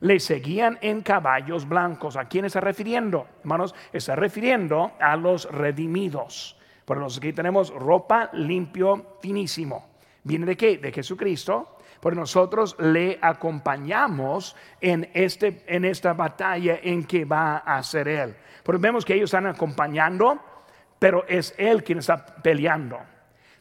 le 0.00 0.20
seguían 0.20 0.78
en 0.82 1.00
caballos 1.00 1.66
blancos. 1.66 2.16
¿A 2.16 2.26
quién 2.26 2.44
está 2.44 2.60
refiriendo? 2.60 3.26
Hermanos, 3.40 3.74
está 3.90 4.14
refiriendo 4.14 4.92
a 5.00 5.16
los 5.16 5.50
redimidos. 5.50 6.58
Por 6.84 6.98
los 6.98 7.18
que 7.18 7.32
tenemos 7.32 7.70
ropa 7.70 8.30
limpio, 8.32 9.16
finísimo. 9.20 9.88
¿Viene 10.22 10.46
de 10.46 10.56
qué? 10.56 10.78
De 10.78 10.92
Jesucristo. 10.92 11.78
Por 12.00 12.16
nosotros 12.16 12.76
le 12.78 13.18
acompañamos 13.20 14.54
en, 14.80 15.10
este, 15.14 15.64
en 15.66 15.86
esta 15.86 16.12
batalla 16.12 16.78
en 16.82 17.04
que 17.04 17.24
va 17.24 17.58
a 17.58 17.82
ser 17.82 18.08
Él. 18.08 18.36
Porque 18.62 18.82
vemos 18.82 19.04
que 19.04 19.14
ellos 19.14 19.28
están 19.28 19.46
acompañando, 19.46 20.38
pero 20.98 21.24
es 21.26 21.54
Él 21.56 21.82
quien 21.82 21.98
está 21.98 22.24
peleando. 22.26 22.98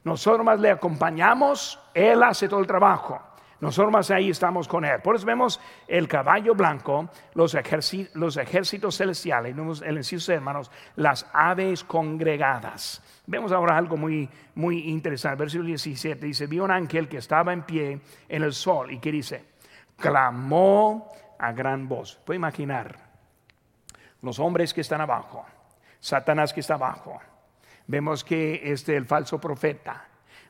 Nosotros 0.03 0.45
más 0.45 0.59
le 0.59 0.71
acompañamos, 0.71 1.79
Él 1.93 2.21
hace 2.23 2.49
todo 2.49 2.59
el 2.59 2.67
trabajo. 2.67 3.21
Nosotros 3.63 3.93
más 3.93 4.12
ahí 4.12 4.30
estamos 4.30 4.67
con 4.67 4.84
Él. 4.84 4.99
Por 5.02 5.15
eso 5.15 5.26
vemos 5.26 5.58
el 5.88 6.06
caballo 6.06 6.54
blanco, 6.54 7.10
los, 7.34 7.56
ejércitos 7.56 8.97
celestiales, 8.97 9.56
el 9.84 9.95
inciso 9.95 10.34
hermanos, 10.34 10.69
las 10.97 11.26
aves 11.32 11.86
congregadas. 11.86 13.02
Vemos 13.26 13.54
ahora 13.54 13.78
algo 13.78 13.95
muy, 13.95 14.30
muy 14.56 14.89
interesante. 14.89 15.38
Versículo 15.38 15.67
17 15.67 16.26
dice, 16.26 16.45
vio 16.45 16.65
un 16.65 16.71
ángel 16.71 17.08
que 17.08 17.19
estaba 17.19 17.54
en 17.54 17.63
pie 17.63 18.02
en 18.28 18.43
el 18.43 18.52
sol 18.52 18.91
y 18.91 18.99
que 18.99 19.13
dice, 19.13 19.45
clamó 19.95 21.10
a 21.39 21.54
gran 21.54 21.88
voz. 21.88 22.19
Puede 22.26 22.36
imaginar 22.36 22.99
los 24.21 24.39
hombres 24.39 24.73
que 24.73 24.82
están 24.82 24.99
abajo, 24.99 25.45
Satanás 26.02 26.52
que 26.52 26.60
está 26.60 26.73
abajo. 26.73 27.17
Vemos 27.88 28.26
que 28.26 28.60
este 28.62 28.97
el 28.97 29.06
falso 29.06 29.39
profeta, 29.39 30.06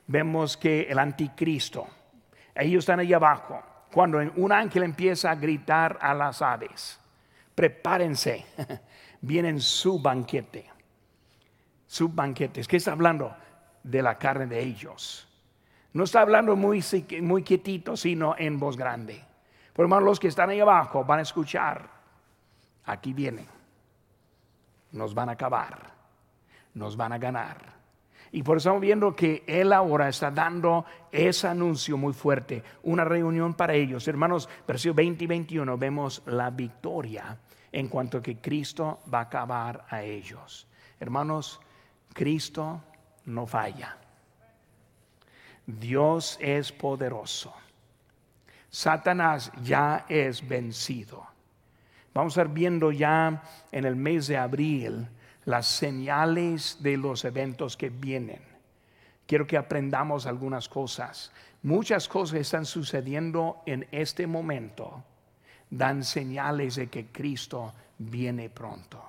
vemos 0.08 0.56
que 0.56 0.88
el 0.90 0.98
anticristo 0.98 1.86
ellos 2.62 2.84
están 2.84 3.00
ahí 3.00 3.12
abajo. 3.12 3.62
Cuando 3.92 4.18
un 4.36 4.52
ángel 4.52 4.82
empieza 4.82 5.30
a 5.30 5.34
gritar 5.34 5.98
a 6.00 6.14
las 6.14 6.42
aves, 6.42 7.00
prepárense, 7.54 8.46
vienen 9.20 9.60
su 9.60 10.00
banquete. 10.00 10.70
Su 11.86 12.08
banquete. 12.08 12.62
Que 12.62 12.76
está 12.76 12.92
hablando 12.92 13.34
de 13.82 14.02
la 14.02 14.18
carne 14.18 14.46
de 14.46 14.60
ellos. 14.60 15.28
No 15.92 16.04
está 16.04 16.22
hablando 16.22 16.56
muy, 16.56 16.82
muy 17.22 17.42
quietito, 17.44 17.96
sino 17.96 18.34
en 18.36 18.58
voz 18.58 18.76
grande. 18.76 19.22
Por 19.72 19.84
hermano, 19.84 20.06
los 20.06 20.18
que 20.18 20.28
están 20.28 20.50
ahí 20.50 20.60
abajo 20.60 21.04
van 21.04 21.20
a 21.20 21.22
escuchar. 21.22 21.88
Aquí 22.86 23.12
vienen. 23.12 23.46
Nos 24.92 25.14
van 25.14 25.28
a 25.28 25.32
acabar. 25.32 25.92
Nos 26.74 26.96
van 26.96 27.12
a 27.12 27.18
ganar 27.18 27.73
Y 28.34 28.42
por 28.42 28.56
eso 28.56 28.68
estamos 28.68 28.80
viendo 28.80 29.14
que 29.14 29.44
Él 29.46 29.72
ahora 29.72 30.08
está 30.08 30.28
dando 30.28 30.84
ese 31.12 31.46
anuncio 31.46 31.96
muy 31.96 32.12
fuerte, 32.12 32.64
una 32.82 33.04
reunión 33.04 33.54
para 33.54 33.74
ellos. 33.74 34.08
Hermanos, 34.08 34.48
versículo 34.66 34.94
20 34.94 35.22
y 35.22 35.26
21 35.28 35.78
vemos 35.78 36.20
la 36.26 36.50
victoria 36.50 37.38
en 37.70 37.86
cuanto 37.86 38.18
a 38.18 38.22
que 38.22 38.38
Cristo 38.38 39.02
va 39.12 39.20
a 39.20 39.22
acabar 39.22 39.86
a 39.88 40.02
ellos. 40.02 40.66
Hermanos, 40.98 41.60
Cristo 42.12 42.82
no 43.26 43.46
falla. 43.46 43.98
Dios 45.64 46.36
es 46.40 46.72
poderoso. 46.72 47.54
Satanás 48.68 49.52
ya 49.62 50.06
es 50.08 50.44
vencido. 50.48 51.24
Vamos 52.12 52.36
a 52.36 52.42
estar 52.42 52.52
viendo 52.52 52.90
ya 52.90 53.44
en 53.70 53.84
el 53.84 53.94
mes 53.94 54.26
de 54.26 54.38
abril 54.38 55.06
las 55.44 55.66
señales 55.66 56.78
de 56.80 56.96
los 56.96 57.24
eventos 57.24 57.76
que 57.76 57.90
vienen. 57.90 58.42
Quiero 59.26 59.46
que 59.46 59.56
aprendamos 59.56 60.26
algunas 60.26 60.68
cosas. 60.68 61.32
Muchas 61.62 62.08
cosas 62.08 62.40
están 62.40 62.66
sucediendo 62.66 63.62
en 63.66 63.86
este 63.90 64.26
momento. 64.26 65.02
Dan 65.70 66.04
señales 66.04 66.76
de 66.76 66.88
que 66.88 67.06
Cristo 67.06 67.72
viene 67.98 68.50
pronto. 68.50 69.02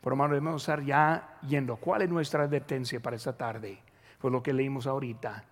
Por 0.00 0.14
menos 0.14 0.30
debemos 0.30 0.62
estar 0.62 0.82
ya 0.82 1.38
yendo. 1.46 1.76
¿Cuál 1.76 2.02
es 2.02 2.10
nuestra 2.10 2.44
advertencia 2.44 3.00
para 3.00 3.16
esta 3.16 3.36
tarde? 3.36 3.78
Fue 4.18 4.30
lo 4.30 4.42
que 4.42 4.52
leímos 4.52 4.86
ahorita. 4.86 5.44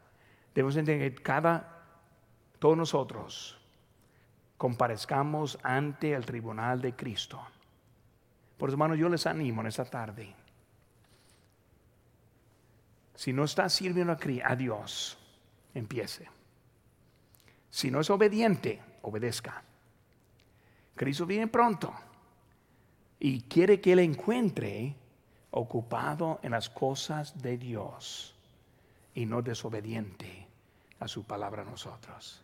Debemos 0.55 0.77
entender 0.77 1.15
que 1.15 1.23
cada, 1.23 1.83
todos 2.59 2.77
nosotros, 2.77 3.59
comparezcamos 4.57 5.59
ante 5.63 6.13
el 6.13 6.25
tribunal 6.25 6.81
de 6.81 6.95
Cristo 6.95 7.41
por 8.59 8.71
hermanos, 8.71 8.99
yo 8.99 9.09
les 9.09 9.27
animo 9.27 9.61
en 9.61 9.69
esta 9.69 9.85
tarde. 9.85 10.35
Si 13.15 13.33
no 13.33 13.45
está 13.45 13.69
sirviendo 13.69 14.17
a 14.45 14.57
Dios, 14.57 15.17
empiece. 15.75 16.29
Si 17.71 17.91
no 17.91 18.01
es 18.01 18.11
obediente, 18.11 18.83
obedezca. 19.03 19.63
Cristo 20.95 21.27
viene 21.27 21.47
pronto 21.47 21.95
y 23.21 23.43
quiere 23.43 23.81
que 23.81 23.93
Él 23.93 24.01
encuentre 24.01 24.97
ocupado 25.51 26.41
en 26.43 26.51
las 26.51 26.69
cosas 26.69 27.41
de 27.41 27.57
Dios 27.57 28.35
y 29.15 29.27
no 29.27 29.43
desobediente 29.43 30.47
a 30.99 31.09
su 31.09 31.25
palabra 31.25 31.63
a 31.63 31.65
nosotros. 31.65 32.43